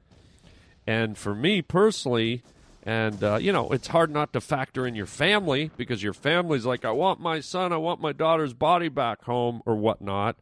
And 0.86 1.18
for 1.18 1.34
me 1.34 1.62
personally, 1.62 2.42
and 2.82 3.22
uh, 3.22 3.36
you 3.36 3.52
know, 3.52 3.70
it's 3.70 3.88
hard 3.88 4.10
not 4.10 4.32
to 4.32 4.40
factor 4.40 4.86
in 4.86 4.94
your 4.94 5.06
family 5.06 5.70
because 5.76 6.02
your 6.02 6.12
family's 6.12 6.64
like, 6.64 6.84
I 6.84 6.92
want 6.92 7.20
my 7.20 7.40
son, 7.40 7.72
I 7.72 7.78
want 7.78 8.00
my 8.00 8.12
daughter's 8.12 8.54
body 8.54 8.88
back 8.88 9.24
home 9.24 9.62
or 9.66 9.74
whatnot. 9.74 10.36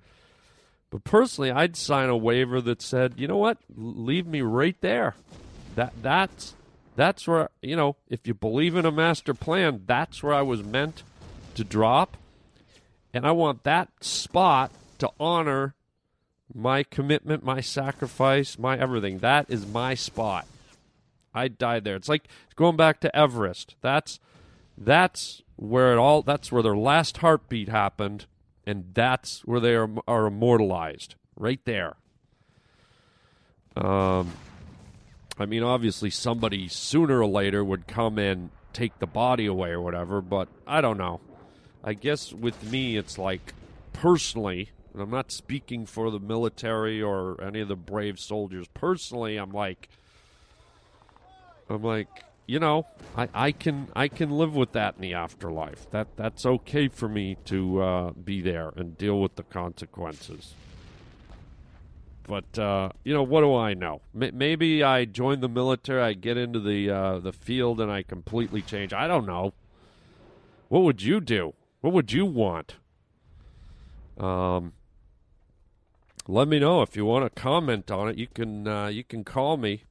But 0.90 1.04
personally, 1.04 1.50
I'd 1.50 1.74
sign 1.74 2.08
a 2.08 2.16
waiver 2.16 2.60
that 2.60 2.82
said, 2.82 3.14
you 3.16 3.26
know 3.26 3.38
what, 3.38 3.58
leave 3.74 4.26
me 4.26 4.42
right 4.42 4.76
there. 4.80 5.14
That 5.74 5.92
that's 6.02 6.54
that's 6.96 7.26
where, 7.26 7.48
you 7.62 7.76
know, 7.76 7.96
if 8.08 8.26
you 8.26 8.34
believe 8.34 8.76
in 8.76 8.84
a 8.84 8.92
master 8.92 9.34
plan, 9.34 9.82
that's 9.86 10.22
where 10.22 10.34
I 10.34 10.42
was 10.42 10.62
meant 10.62 11.02
to 11.54 11.64
drop. 11.64 12.16
And 13.12 13.26
I 13.26 13.32
want 13.32 13.64
that 13.64 13.88
spot 14.04 14.70
to 14.98 15.10
honor 15.18 15.74
my 16.52 16.82
commitment, 16.82 17.44
my 17.44 17.60
sacrifice, 17.60 18.58
my 18.58 18.78
everything. 18.78 19.18
That 19.18 19.46
is 19.48 19.66
my 19.66 19.94
spot. 19.94 20.46
I 21.34 21.48
died 21.48 21.84
there. 21.84 21.96
It's 21.96 22.08
like 22.08 22.28
going 22.56 22.76
back 22.76 23.00
to 23.00 23.16
Everest. 23.16 23.76
That's 23.80 24.20
that's 24.76 25.42
where 25.56 25.92
it 25.92 25.98
all 25.98 26.22
that's 26.22 26.50
where 26.50 26.62
their 26.62 26.76
last 26.76 27.18
heartbeat 27.18 27.68
happened 27.68 28.26
and 28.66 28.86
that's 28.92 29.44
where 29.44 29.60
they 29.60 29.74
are, 29.74 29.90
are 30.06 30.26
immortalized 30.26 31.14
right 31.36 31.60
there. 31.64 31.96
Um 33.76 34.32
I 35.38 35.46
mean, 35.46 35.64
obviously, 35.64 36.10
somebody 36.10 36.68
sooner 36.68 37.20
or 37.20 37.26
later 37.26 37.64
would 37.64 37.88
come 37.88 38.18
and 38.18 38.50
take 38.72 38.98
the 38.98 39.06
body 39.06 39.46
away 39.46 39.70
or 39.70 39.80
whatever, 39.80 40.20
but 40.20 40.48
I 40.66 40.80
don't 40.80 40.98
know. 40.98 41.20
I 41.82 41.94
guess 41.94 42.32
with 42.32 42.62
me, 42.70 42.96
it's 42.96 43.18
like 43.18 43.52
personally, 43.92 44.70
and 44.94 45.02
I'm 45.02 45.10
not 45.10 45.32
speaking 45.32 45.86
for 45.86 46.10
the 46.10 46.20
military 46.20 47.02
or 47.02 47.42
any 47.42 47.60
of 47.60 47.68
the 47.68 47.76
brave 47.76 48.20
soldiers. 48.20 48.68
Personally, 48.68 49.36
I'm 49.36 49.50
like, 49.50 49.88
I'm 51.68 51.82
like, 51.82 52.08
you 52.46 52.60
know, 52.60 52.86
I, 53.16 53.28
I 53.34 53.52
can 53.52 53.88
I 53.96 54.06
can 54.06 54.30
live 54.30 54.54
with 54.54 54.72
that 54.72 54.94
in 54.94 55.02
the 55.02 55.14
afterlife. 55.14 55.90
That 55.90 56.16
that's 56.16 56.46
okay 56.46 56.86
for 56.88 57.08
me 57.08 57.36
to 57.46 57.82
uh, 57.82 58.10
be 58.12 58.40
there 58.40 58.72
and 58.76 58.96
deal 58.96 59.20
with 59.20 59.34
the 59.34 59.42
consequences. 59.42 60.54
But 62.28 62.56
uh, 62.58 62.90
you 63.02 63.12
know, 63.12 63.24
what 63.24 63.40
do 63.40 63.54
I 63.54 63.74
know? 63.74 64.00
M- 64.18 64.38
maybe 64.38 64.84
I 64.84 65.06
join 65.06 65.40
the 65.40 65.48
military, 65.48 66.02
I 66.02 66.12
get 66.12 66.36
into 66.36 66.60
the 66.60 66.88
uh, 66.88 67.18
the 67.18 67.32
field, 67.32 67.80
and 67.80 67.90
I 67.90 68.02
completely 68.04 68.62
change. 68.62 68.92
I 68.92 69.08
don't 69.08 69.26
know. 69.26 69.54
What 70.68 70.82
would 70.84 71.02
you 71.02 71.20
do? 71.20 71.54
What 71.80 71.92
would 71.92 72.12
you 72.12 72.24
want? 72.24 72.76
Um, 74.18 74.72
let 76.26 76.48
me 76.48 76.58
know 76.58 76.82
if 76.82 76.96
you 76.96 77.04
want 77.04 77.24
to 77.24 77.30
comment 77.40 77.88
on 77.90 78.08
it. 78.08 78.16
You 78.16 78.26
can 78.26 78.66
uh, 78.66 78.86
you 78.86 79.04
can 79.04 79.24
call 79.24 79.56
me 79.56 79.82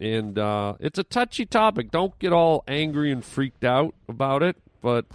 and 0.00 0.38
uh, 0.38 0.74
it's 0.80 0.98
a 0.98 1.04
touchy 1.04 1.46
topic. 1.46 1.90
Don't 1.90 2.18
get 2.18 2.32
all 2.32 2.64
angry 2.68 3.12
and 3.12 3.24
freaked 3.24 3.64
out 3.64 3.94
about 4.08 4.42
it, 4.42 4.56
but 4.80 5.06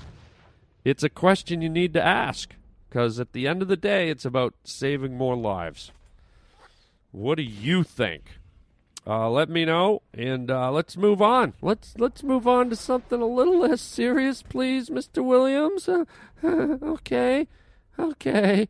it's 0.84 1.04
a 1.04 1.10
question 1.10 1.62
you 1.62 1.69
need 1.69 1.93
to 1.93 2.04
ask 2.04 2.56
because 2.89 3.19
at 3.19 3.34
the 3.34 3.48
end 3.48 3.62
of 3.62 3.67
the 3.67 3.78
day, 3.78 4.10
it's 4.10 4.26
about 4.26 4.54
saving 4.63 5.17
more 5.17 5.36
lives. 5.36 5.91
What 7.12 7.36
do 7.36 7.43
you 7.43 7.84
think? 7.84 8.39
Uh, 9.06 9.30
let 9.30 9.50
me 9.50 9.66
know, 9.66 10.02
and 10.13 10.50
uh, 10.50 10.72
let's 10.72 10.96
move 10.96 11.22
on. 11.22 11.54
Let's 11.62 11.94
let's 11.98 12.24
move 12.24 12.48
on 12.48 12.70
to 12.70 12.76
something 12.76 13.22
a 13.22 13.26
little 13.26 13.60
less 13.60 13.82
serious, 13.82 14.42
please, 14.42 14.89
Mister 14.89 15.22
Williams. 15.22 15.89
Uh, 15.89 16.06
okay, 16.44 17.48
okay. 18.00 18.70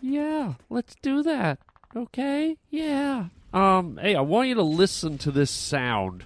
Yeah, 0.00 0.54
let's 0.68 0.96
do 1.00 1.22
that. 1.22 1.60
Okay? 1.94 2.56
Yeah. 2.70 3.26
Um, 3.52 3.98
hey, 4.02 4.16
I 4.16 4.20
want 4.22 4.48
you 4.48 4.54
to 4.56 4.62
listen 4.62 5.16
to 5.18 5.30
this 5.30 5.50
sound 5.50 6.24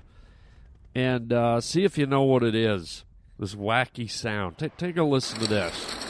and 0.95 1.33
uh, 1.33 1.61
see 1.61 1.85
if 1.85 1.99
you 1.99 2.07
know 2.07 2.23
what 2.23 2.43
it 2.43 2.55
is. 2.55 3.05
This 3.39 3.55
wacky 3.55 4.11
sound. 4.11 4.57
Ta 4.57 4.69
take 4.79 4.97
a 4.97 5.03
listen 5.03 5.39
to 5.41 5.47
this. 5.47 6.06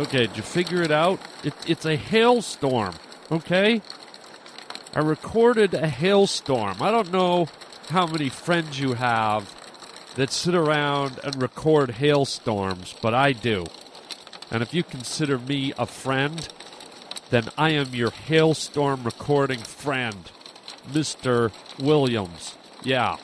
Okay, 0.00 0.26
did 0.26 0.36
you 0.36 0.42
figure 0.42 0.82
it 0.82 0.90
out? 0.90 1.20
It, 1.44 1.54
it's 1.66 1.84
a 1.84 1.96
hailstorm, 1.96 2.94
okay? 3.30 3.82
I 4.94 5.00
recorded 5.00 5.74
a 5.74 5.88
hailstorm. 5.88 6.82
I 6.82 6.90
don't 6.90 7.12
know 7.12 7.48
how 7.88 8.06
many 8.06 8.28
friends 8.28 8.80
you 8.80 8.94
have 8.94 9.54
that 10.16 10.32
sit 10.32 10.54
around 10.54 11.20
and 11.22 11.40
record 11.40 11.92
hailstorms, 11.92 12.94
but 13.00 13.14
I 13.14 13.32
do. 13.32 13.66
And 14.50 14.62
if 14.62 14.74
you 14.74 14.82
consider 14.82 15.38
me 15.38 15.72
a 15.78 15.86
friend, 15.86 16.48
then 17.30 17.48
I 17.56 17.70
am 17.70 17.94
your 17.94 18.10
hailstorm 18.10 19.04
recording 19.04 19.60
friend, 19.60 20.30
Mr. 20.90 21.52
Williams. 21.78 22.54
Yeah. 22.82 23.16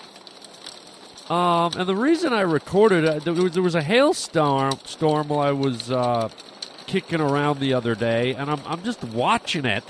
Um, 1.28 1.72
and 1.76 1.86
the 1.86 1.94
reason 1.96 2.32
I 2.32 2.40
recorded 2.40 3.04
it, 3.04 3.24
there 3.24 3.34
was, 3.34 3.52
there 3.52 3.62
was 3.62 3.74
a 3.74 3.82
hailstorm 3.82 4.78
storm 4.84 5.28
while 5.28 5.40
I 5.40 5.52
was 5.52 5.90
uh, 5.90 6.30
kicking 6.88 7.20
around 7.20 7.60
the 7.60 7.74
other 7.74 7.94
day, 7.94 8.34
and 8.34 8.50
I'm, 8.50 8.60
I'm 8.66 8.82
just 8.82 9.04
watching 9.04 9.64
it, 9.64 9.84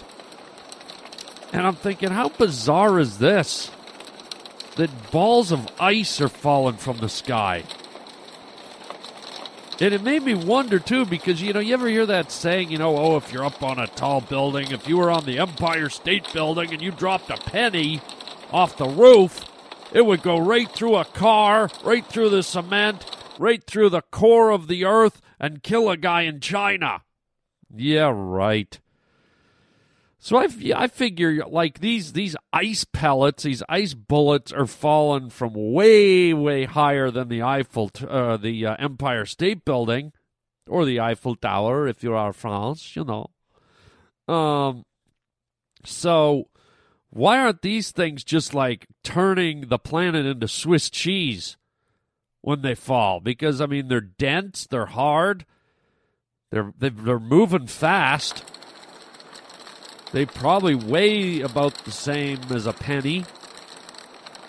and 1.52 1.66
I'm 1.66 1.76
thinking, 1.76 2.10
how 2.10 2.28
bizarre 2.28 2.98
is 2.98 3.18
this? 3.18 3.70
That 4.76 5.10
balls 5.10 5.50
of 5.50 5.66
ice 5.80 6.20
are 6.20 6.28
falling 6.28 6.76
from 6.76 6.98
the 6.98 7.08
sky. 7.08 7.64
And 9.80 9.94
it 9.94 10.02
made 10.02 10.24
me 10.24 10.34
wonder 10.34 10.80
too, 10.80 11.04
because 11.04 11.40
you 11.40 11.52
know, 11.52 11.60
you 11.60 11.72
ever 11.72 11.88
hear 11.88 12.06
that 12.06 12.32
saying, 12.32 12.70
you 12.70 12.78
know, 12.78 12.96
oh, 12.96 13.16
if 13.16 13.32
you're 13.32 13.44
up 13.44 13.62
on 13.62 13.78
a 13.78 13.86
tall 13.86 14.20
building, 14.20 14.72
if 14.72 14.88
you 14.88 14.98
were 14.98 15.10
on 15.10 15.24
the 15.24 15.38
Empire 15.38 15.88
State 15.88 16.32
Building 16.32 16.72
and 16.72 16.82
you 16.82 16.90
dropped 16.90 17.30
a 17.30 17.36
penny 17.36 18.00
off 18.50 18.76
the 18.76 18.88
roof, 18.88 19.44
it 19.92 20.04
would 20.04 20.22
go 20.22 20.36
right 20.38 20.68
through 20.68 20.96
a 20.96 21.04
car, 21.04 21.70
right 21.84 22.04
through 22.04 22.30
the 22.30 22.42
cement, 22.42 23.04
right 23.38 23.64
through 23.64 23.90
the 23.90 24.02
core 24.02 24.50
of 24.50 24.68
the 24.68 24.84
earth, 24.84 25.20
and 25.38 25.62
kill 25.62 25.90
a 25.90 25.96
guy 25.96 26.22
in 26.22 26.40
China. 26.40 27.02
Yeah, 27.74 28.12
right. 28.14 28.78
So 30.18 30.36
I, 30.36 30.48
I 30.74 30.88
figure 30.88 31.44
like 31.46 31.78
these 31.78 32.12
these 32.12 32.34
ice 32.52 32.84
pellets, 32.84 33.44
these 33.44 33.62
ice 33.68 33.94
bullets 33.94 34.52
are 34.52 34.66
falling 34.66 35.30
from 35.30 35.52
way 35.54 36.34
way 36.34 36.64
higher 36.64 37.10
than 37.10 37.28
the 37.28 37.42
Eiffel 37.42 37.90
uh, 38.06 38.36
the 38.36 38.66
uh, 38.66 38.76
Empire 38.78 39.24
State 39.24 39.64
Building 39.64 40.12
or 40.68 40.84
the 40.84 41.00
Eiffel 41.00 41.36
Tower 41.36 41.86
if 41.86 42.04
out 42.04 42.30
of 42.30 42.36
France, 42.36 42.96
you 42.96 43.04
know. 43.04 43.30
Um 44.32 44.84
so 45.84 46.48
why 47.10 47.38
aren't 47.38 47.62
these 47.62 47.92
things 47.92 48.24
just 48.24 48.52
like 48.52 48.86
turning 49.04 49.68
the 49.68 49.78
planet 49.78 50.26
into 50.26 50.48
Swiss 50.48 50.90
cheese 50.90 51.56
when 52.40 52.62
they 52.62 52.74
fall? 52.74 53.20
Because 53.20 53.60
I 53.60 53.66
mean 53.66 53.88
they're 53.88 54.00
dense, 54.00 54.66
they're 54.66 54.86
hard, 54.86 55.44
they're 56.50 56.72
they're 56.78 57.18
moving 57.18 57.66
fast 57.66 58.44
they 60.12 60.24
probably 60.24 60.74
weigh 60.74 61.40
about 61.40 61.84
the 61.84 61.90
same 61.90 62.40
as 62.50 62.66
a 62.66 62.72
penny. 62.72 63.24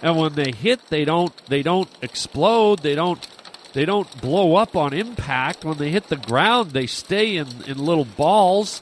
And 0.01 0.17
when 0.17 0.33
they 0.35 0.51
hit, 0.51 0.87
they 0.87 1.03
don't 1.03 1.35
they 1.47 1.63
don't 1.63 1.89
explode. 2.01 2.79
They 2.79 2.95
don't 2.95 3.25
they 3.73 3.85
don't 3.85 4.21
blow 4.21 4.55
up 4.55 4.75
on 4.75 4.93
impact. 4.93 5.65
When 5.65 5.77
they 5.77 5.91
hit 5.91 6.07
the 6.07 6.15
ground, 6.15 6.71
they 6.71 6.87
stay 6.87 7.35
in, 7.35 7.47
in 7.67 7.77
little 7.77 8.05
balls. 8.05 8.81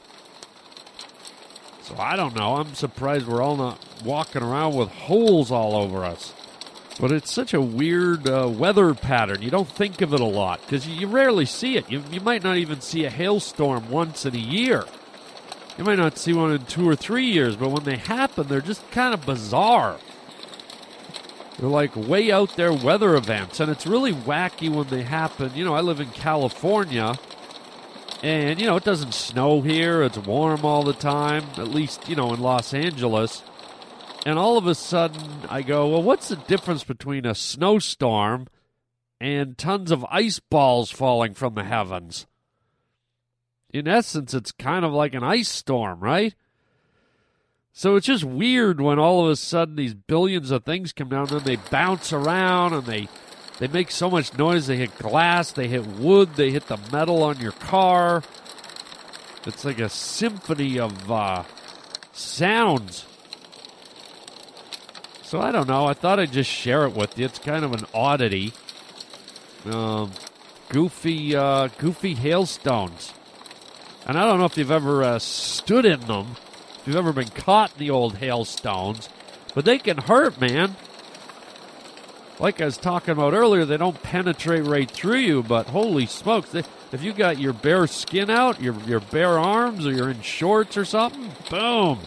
So 1.82 1.96
I 1.98 2.14
don't 2.14 2.36
know. 2.36 2.56
I'm 2.56 2.74
surprised 2.74 3.26
we're 3.26 3.42
all 3.42 3.56
not 3.56 3.84
walking 4.04 4.42
around 4.42 4.74
with 4.74 4.90
holes 4.90 5.50
all 5.50 5.74
over 5.74 6.04
us. 6.04 6.32
But 7.00 7.12
it's 7.12 7.32
such 7.32 7.54
a 7.54 7.60
weird 7.60 8.28
uh, 8.28 8.48
weather 8.48 8.92
pattern. 8.92 9.42
You 9.42 9.50
don't 9.50 9.68
think 9.68 10.00
of 10.00 10.12
it 10.12 10.20
a 10.20 10.24
lot 10.24 10.60
because 10.62 10.88
you, 10.88 11.06
rarely 11.06 11.46
see 11.46 11.76
it. 11.76 11.88
You, 11.90 12.02
you 12.10 12.20
might 12.20 12.42
not 12.42 12.56
even 12.56 12.80
see 12.80 13.04
a 13.04 13.10
hailstorm 13.10 13.88
once 13.88 14.26
in 14.26 14.34
a 14.34 14.38
year. 14.38 14.84
You 15.76 15.84
might 15.84 15.98
not 15.98 16.18
see 16.18 16.32
one 16.32 16.50
in 16.52 16.64
two 16.64 16.88
or 16.88 16.96
three 16.96 17.26
years, 17.26 17.54
but 17.54 17.70
when 17.70 17.84
they 17.84 17.96
happen, 17.96 18.48
they're 18.48 18.60
just 18.60 18.90
kind 18.90 19.14
of 19.14 19.24
bizarre. 19.24 19.98
They're 21.58 21.68
like 21.68 21.94
way 21.94 22.32
out 22.32 22.56
there 22.56 22.72
weather 22.72 23.14
events, 23.14 23.60
and 23.60 23.70
it's 23.70 23.86
really 23.86 24.12
wacky 24.12 24.68
when 24.68 24.88
they 24.88 25.02
happen. 25.02 25.52
You 25.54 25.64
know, 25.64 25.74
I 25.74 25.80
live 25.80 26.00
in 26.00 26.10
California, 26.10 27.16
and, 28.24 28.60
you 28.60 28.66
know, 28.66 28.76
it 28.76 28.84
doesn't 28.84 29.14
snow 29.14 29.60
here. 29.60 30.02
It's 30.02 30.18
warm 30.18 30.64
all 30.64 30.82
the 30.82 30.92
time, 30.92 31.44
at 31.56 31.68
least, 31.68 32.08
you 32.08 32.16
know, 32.16 32.34
in 32.34 32.40
Los 32.40 32.74
Angeles. 32.74 33.42
And 34.26 34.38
all 34.38 34.58
of 34.58 34.66
a 34.66 34.74
sudden, 34.74 35.22
I 35.48 35.62
go, 35.62 35.88
well, 35.88 36.02
what's 36.02 36.28
the 36.28 36.36
difference 36.36 36.84
between 36.84 37.24
a 37.24 37.34
snowstorm 37.34 38.48
and 39.20 39.56
tons 39.56 39.90
of 39.90 40.04
ice 40.10 40.38
balls 40.38 40.90
falling 40.90 41.34
from 41.34 41.54
the 41.54 41.64
heavens? 41.64 42.26
in 43.70 43.86
essence, 43.86 44.34
it's 44.34 44.52
kind 44.52 44.84
of 44.84 44.92
like 44.92 45.14
an 45.14 45.22
ice 45.22 45.48
storm, 45.48 46.00
right? 46.00 46.34
So 47.72 47.96
it's 47.96 48.06
just 48.06 48.24
weird 48.24 48.80
when 48.80 48.98
all 48.98 49.24
of 49.24 49.30
a 49.30 49.36
sudden 49.36 49.76
these 49.76 49.94
billions 49.94 50.50
of 50.50 50.64
things 50.64 50.92
come 50.92 51.10
down 51.10 51.32
and 51.32 51.42
they 51.42 51.56
bounce 51.56 52.12
around 52.12 52.72
and 52.72 52.86
they 52.86 53.08
they 53.58 53.68
make 53.68 53.90
so 53.90 54.08
much 54.08 54.36
noise. 54.38 54.68
They 54.68 54.76
hit 54.76 54.96
glass, 54.98 55.52
they 55.52 55.68
hit 55.68 55.84
wood, 55.86 56.34
they 56.34 56.50
hit 56.50 56.68
the 56.68 56.78
metal 56.92 57.22
on 57.22 57.40
your 57.40 57.52
car. 57.52 58.22
It's 59.46 59.64
like 59.64 59.80
a 59.80 59.88
symphony 59.88 60.78
of 60.78 61.10
uh, 61.10 61.44
sounds. 62.12 63.04
So 65.28 65.42
I 65.42 65.52
don't 65.52 65.68
know. 65.68 65.84
I 65.84 65.92
thought 65.92 66.18
I'd 66.18 66.32
just 66.32 66.48
share 66.48 66.86
it 66.86 66.94
with 66.94 67.18
you. 67.18 67.26
It's 67.26 67.38
kind 67.38 67.62
of 67.62 67.74
an 67.74 67.84
oddity. 67.92 68.54
Um, 69.66 70.10
goofy, 70.70 71.36
uh, 71.36 71.68
goofy 71.76 72.14
hailstones. 72.14 73.12
And 74.06 74.16
I 74.18 74.24
don't 74.24 74.38
know 74.38 74.46
if 74.46 74.56
you've 74.56 74.70
ever 74.70 75.04
uh, 75.04 75.18
stood 75.18 75.84
in 75.84 76.00
them, 76.00 76.36
if 76.76 76.86
you've 76.86 76.96
ever 76.96 77.12
been 77.12 77.28
caught 77.28 77.72
in 77.74 77.78
the 77.78 77.90
old 77.90 78.16
hailstones, 78.16 79.10
but 79.54 79.66
they 79.66 79.76
can 79.76 79.98
hurt, 79.98 80.40
man. 80.40 80.76
Like 82.40 82.62
I 82.62 82.64
was 82.64 82.78
talking 82.78 83.12
about 83.12 83.34
earlier, 83.34 83.66
they 83.66 83.76
don't 83.76 84.02
penetrate 84.02 84.64
right 84.64 84.90
through 84.90 85.18
you, 85.18 85.42
but 85.42 85.66
holy 85.66 86.06
smokes, 86.06 86.52
they, 86.52 86.62
if 86.90 87.02
you 87.02 87.12
got 87.12 87.38
your 87.38 87.52
bare 87.52 87.86
skin 87.86 88.30
out, 88.30 88.62
your, 88.62 88.76
your 88.86 89.00
bare 89.00 89.38
arms, 89.38 89.86
or 89.86 89.92
you're 89.92 90.08
in 90.08 90.22
shorts 90.22 90.78
or 90.78 90.86
something, 90.86 91.30
boom. 91.50 91.98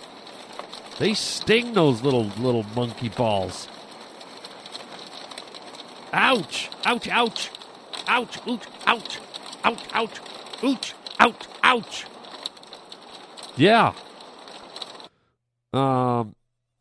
They 1.02 1.16
sting 1.16 1.74
those 1.74 2.04
little 2.04 2.26
little 2.38 2.62
monkey 2.76 3.10
balls. 3.10 3.68
Ouch! 6.14 6.70
Ouch! 6.86 7.08
Ouch! 7.08 7.50
Ouch! 8.08 8.38
Ouch! 8.46 8.68
Ouch! 8.86 9.18
Ouch! 9.64 9.80
Ouch! 9.96 10.20
Ouch! 10.62 10.94
Ouch! 11.20 11.48
Ouch! 11.64 12.06
Yeah. 13.56 13.94
Um. 15.74 16.36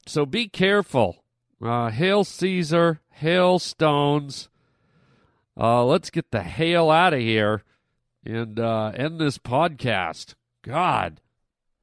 So 0.07 0.27
be 0.27 0.49
careful. 0.49 1.25
Uh, 1.63 1.89
hail 1.89 2.23
Caesar, 2.25 3.01
hail 3.13 3.59
stones. 3.59 4.51
Uh, 5.57 5.83
let's 5.87 6.11
get 6.11 6.31
the 6.31 6.43
hail 6.43 6.91
out 6.91 7.15
of 7.15 7.21
here 7.21 7.63
and 8.27 8.61
uh, 8.61 8.93
end 8.95 9.19
this 9.19 9.39
podcast. 9.39 10.35
God. 10.61 11.23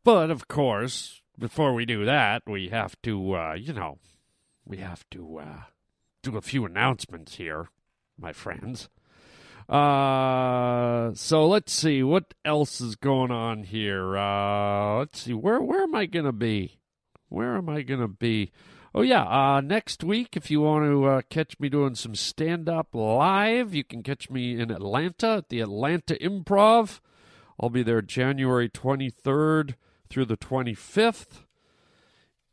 But 0.03 0.29
of 0.29 0.47
course, 0.47 1.23
before 1.37 1.73
we 1.73 1.85
do 1.85 2.05
that, 2.05 2.43
we 2.47 2.69
have 2.69 2.95
to, 3.03 3.33
uh, 3.35 3.53
you 3.53 3.73
know, 3.73 3.99
we 4.65 4.77
have 4.77 5.05
to 5.11 5.39
uh, 5.39 5.61
do 6.23 6.37
a 6.37 6.41
few 6.41 6.65
announcements 6.65 7.35
here, 7.35 7.69
my 8.19 8.33
friends. 8.33 8.89
Uh, 9.69 11.11
so 11.13 11.45
let's 11.45 11.73
see 11.73 12.01
what 12.01 12.33
else 12.45 12.79
is 12.79 12.95
going 12.95 13.31
on 13.31 13.63
here. 13.63 14.17
Uh, 14.17 14.99
let's 14.99 15.21
see 15.21 15.33
where 15.33 15.61
where 15.61 15.83
am 15.83 15.93
I 15.93 16.05
gonna 16.05 16.31
be? 16.31 16.79
Where 17.27 17.57
am 17.57 17.67
I 17.67 17.81
gonna 17.81 18.07
be? 18.07 18.51
Oh 18.95 19.01
yeah, 19.01 19.23
uh, 19.23 19.61
next 19.61 20.05
week 20.05 20.37
if 20.37 20.49
you 20.49 20.61
want 20.61 20.85
to 20.85 21.05
uh, 21.05 21.21
catch 21.29 21.59
me 21.59 21.67
doing 21.67 21.95
some 21.95 22.15
stand 22.15 22.69
up 22.69 22.95
live, 22.95 23.75
you 23.75 23.83
can 23.83 24.03
catch 24.03 24.29
me 24.29 24.57
in 24.57 24.71
Atlanta 24.71 25.37
at 25.37 25.49
the 25.49 25.59
Atlanta 25.59 26.15
Improv. 26.15 27.01
I'll 27.59 27.69
be 27.69 27.83
there 27.83 28.01
January 28.01 28.69
twenty 28.69 29.09
third 29.09 29.75
through 30.09 30.25
the 30.25 30.37
twenty 30.37 30.73
fifth 30.73 31.47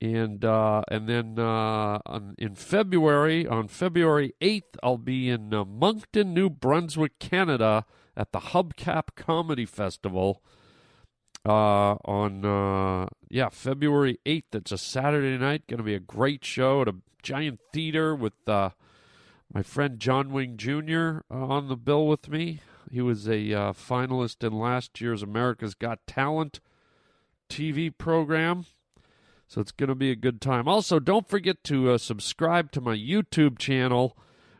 and 0.05 0.45
uh, 0.45 0.83
and 0.89 1.09
then 1.09 1.39
uh, 1.39 1.99
in 2.37 2.55
February, 2.55 3.47
on 3.47 3.69
February 3.69 4.35
eighth, 4.41 4.77
I'll 4.83 4.99
be 4.99 5.31
in 5.31 5.55
uh, 5.55 5.65
Moncton, 5.65 6.35
New 6.35 6.51
Brunswick, 6.51 7.19
Canada, 7.19 7.87
at 8.17 8.33
the 8.33 8.41
Hubcap 8.41 9.15
Comedy 9.17 9.67
Festival. 9.67 10.43
Uh, 11.47 11.97
on 12.07 12.45
uh, 12.45 13.07
yeah, 13.29 13.51
February 13.51 14.19
eighth. 14.25 14.55
It's 14.55 14.73
a 14.73 14.79
Saturday 14.79 15.37
night. 15.37 15.67
Going 15.67 15.79
to 15.79 15.85
be 15.85 15.95
a 15.95 16.01
great 16.01 16.45
show 16.45 16.83
at 16.83 16.89
a 16.89 16.97
giant 17.23 17.61
theater 17.73 18.15
with 18.15 18.33
uh, 18.47 18.71
my 19.53 19.63
friend 19.63 19.99
John 19.99 20.33
Wing 20.33 20.57
Jr. 20.57 21.21
on 21.31 21.69
the 21.69 21.77
bill 21.77 22.07
with 22.07 22.31
me. 22.31 22.61
He 22.91 23.01
was 23.03 23.29
a 23.29 23.53
uh, 23.53 23.73
finalist 23.73 24.47
in 24.47 24.55
last 24.55 25.01
year's 25.01 25.23
America's 25.23 25.75
Got 25.75 26.07
Talent 26.07 26.61
TV 27.49 27.97
program. 27.97 28.67
So 29.47 29.61
it's 29.61 29.73
going 29.73 29.89
to 29.89 29.95
be 29.95 30.11
a 30.11 30.17
good 30.17 30.41
time. 30.41 30.67
Also, 30.67 30.99
don't 30.99 31.29
forget 31.29 31.63
to 31.65 31.93
uh, 31.93 31.99
subscribe 31.99 32.73
to 32.73 32.81
my 32.81 32.97
YouTube 32.97 33.59
channel, 33.59 34.17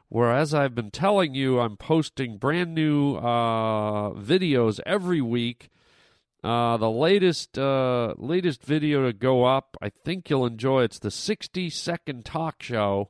where, 0.09 0.33
as 0.33 0.55
I've 0.55 0.75
been 0.75 0.91
telling 0.91 1.35
you, 1.35 1.59
I'm 1.59 1.77
posting 1.77 2.37
brand 2.37 2.75
new 2.75 3.17
uh, 3.17 4.11
videos 4.11 4.81
every 4.87 5.21
week. 5.21 5.71
Uh, 6.45 6.77
the 6.77 6.91
latest 6.91 7.59
uh, 7.59 8.13
latest 8.19 8.63
video 8.63 9.07
to 9.07 9.15
go 9.15 9.45
up, 9.45 9.79
I 9.81 9.89
think 9.89 10.29
you'll 10.29 10.45
enjoy. 10.45 10.83
It's 10.83 10.99
the 10.99 11.11
60 11.11 11.71
second 11.71 12.27
talk 12.27 12.63
show, 12.63 13.09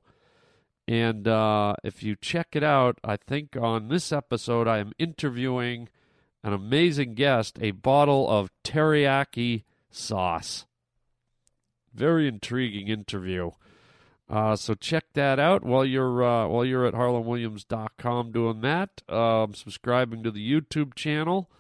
and 0.87 1.27
uh, 1.27 1.75
if 1.83 2.05
you 2.05 2.15
check 2.15 2.49
it 2.53 2.63
out, 2.63 3.01
I 3.03 3.17
think 3.17 3.57
on 3.61 3.89
this 3.89 4.13
episode 4.13 4.69
I 4.69 4.79
am 4.79 4.93
interviewing 5.01 5.89
an 6.45 6.53
amazing 6.53 7.15
guest, 7.15 7.59
a 7.61 7.71
bottle 7.71 8.31
of 8.31 8.51
teriyaki 8.63 9.65
sauce. 9.91 10.67
Very 11.95 12.29
intriguing 12.29 12.89
interview. 12.89 13.53
Uh, 14.29 14.55
so 14.55 14.75
check 14.75 15.05
that 15.15 15.39
out 15.39 15.65
while 15.65 15.85
you're 15.85 16.23
uh, 16.23 16.47
while 16.47 16.65
you're 16.65 16.87
at 16.87 16.95
harlandwilliams.com 16.95 18.31
doing 18.33 18.61
that. 18.61 19.03
Um, 19.09 19.55
subscribing 19.55 20.23
to 20.23 20.31
the 20.31 20.61
YouTube 20.61 20.95
channel. 20.95 21.51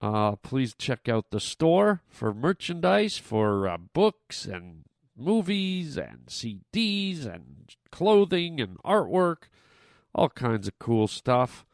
Uh, 0.00 0.36
please 0.36 0.74
check 0.74 1.08
out 1.08 1.30
the 1.30 1.40
store 1.40 2.02
for 2.08 2.34
merchandise, 2.34 3.18
for 3.18 3.68
uh, 3.68 3.76
books 3.76 4.44
and 4.44 4.84
movies 5.16 5.96
and 5.96 6.26
CDs 6.26 7.26
and 7.26 7.76
clothing 7.92 8.60
and 8.60 8.78
artwork, 8.82 9.48
all 10.14 10.30
kinds 10.30 10.66
of 10.66 10.78
cool 10.78 11.06
stuff. 11.06 11.64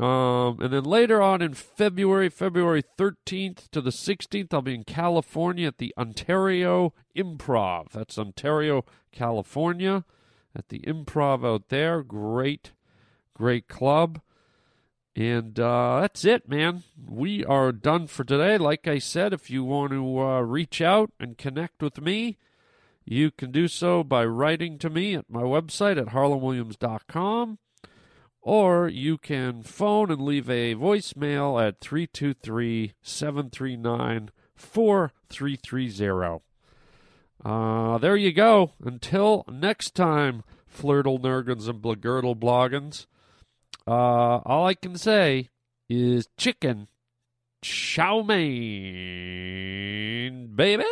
Um, 0.00 0.60
and 0.62 0.72
then 0.72 0.84
later 0.84 1.20
on 1.20 1.42
in 1.42 1.52
February, 1.52 2.30
February 2.30 2.82
13th 2.96 3.68
to 3.70 3.82
the 3.82 3.90
16th, 3.90 4.54
I'll 4.54 4.62
be 4.62 4.74
in 4.74 4.84
California 4.84 5.66
at 5.66 5.76
the 5.76 5.92
Ontario 5.98 6.94
Improv. 7.14 7.90
That's 7.90 8.18
Ontario, 8.18 8.86
California, 9.12 10.06
at 10.56 10.70
the 10.70 10.78
Improv 10.80 11.46
out 11.46 11.68
there. 11.68 12.02
Great, 12.02 12.72
great 13.34 13.68
club. 13.68 14.22
And 15.14 15.60
uh, 15.60 16.00
that's 16.00 16.24
it, 16.24 16.48
man. 16.48 16.84
We 17.06 17.44
are 17.44 17.70
done 17.70 18.06
for 18.06 18.24
today. 18.24 18.56
Like 18.56 18.88
I 18.88 18.98
said, 18.98 19.34
if 19.34 19.50
you 19.50 19.64
want 19.64 19.92
to 19.92 20.18
uh, 20.18 20.40
reach 20.40 20.80
out 20.80 21.10
and 21.20 21.36
connect 21.36 21.82
with 21.82 22.00
me, 22.00 22.38
you 23.04 23.30
can 23.30 23.50
do 23.50 23.68
so 23.68 24.02
by 24.02 24.24
writing 24.24 24.78
to 24.78 24.88
me 24.88 25.14
at 25.14 25.28
my 25.28 25.42
website 25.42 25.98
at 25.98 26.14
harlandwilliams.com 26.14 27.58
or 28.42 28.88
you 28.88 29.18
can 29.18 29.62
phone 29.62 30.10
and 30.10 30.22
leave 30.22 30.48
a 30.48 30.74
voicemail 30.74 31.62
at 31.62 31.80
323 31.80 32.94
739 33.02 34.30
4330. 34.54 36.42
Uh, 37.42 37.98
there 37.98 38.16
you 38.16 38.32
go. 38.32 38.72
Until 38.84 39.44
next 39.50 39.94
time, 39.94 40.42
Flirtle 40.70 41.20
Nergans 41.20 41.68
and 41.68 41.82
Blagirtle 41.82 42.38
Bloggins, 42.38 43.06
uh, 43.86 44.40
all 44.44 44.66
I 44.66 44.74
can 44.74 44.96
say 44.96 45.48
is 45.88 46.28
chicken 46.36 46.88
chow 47.62 48.22
mein, 48.22 48.38
baby. 50.54 50.84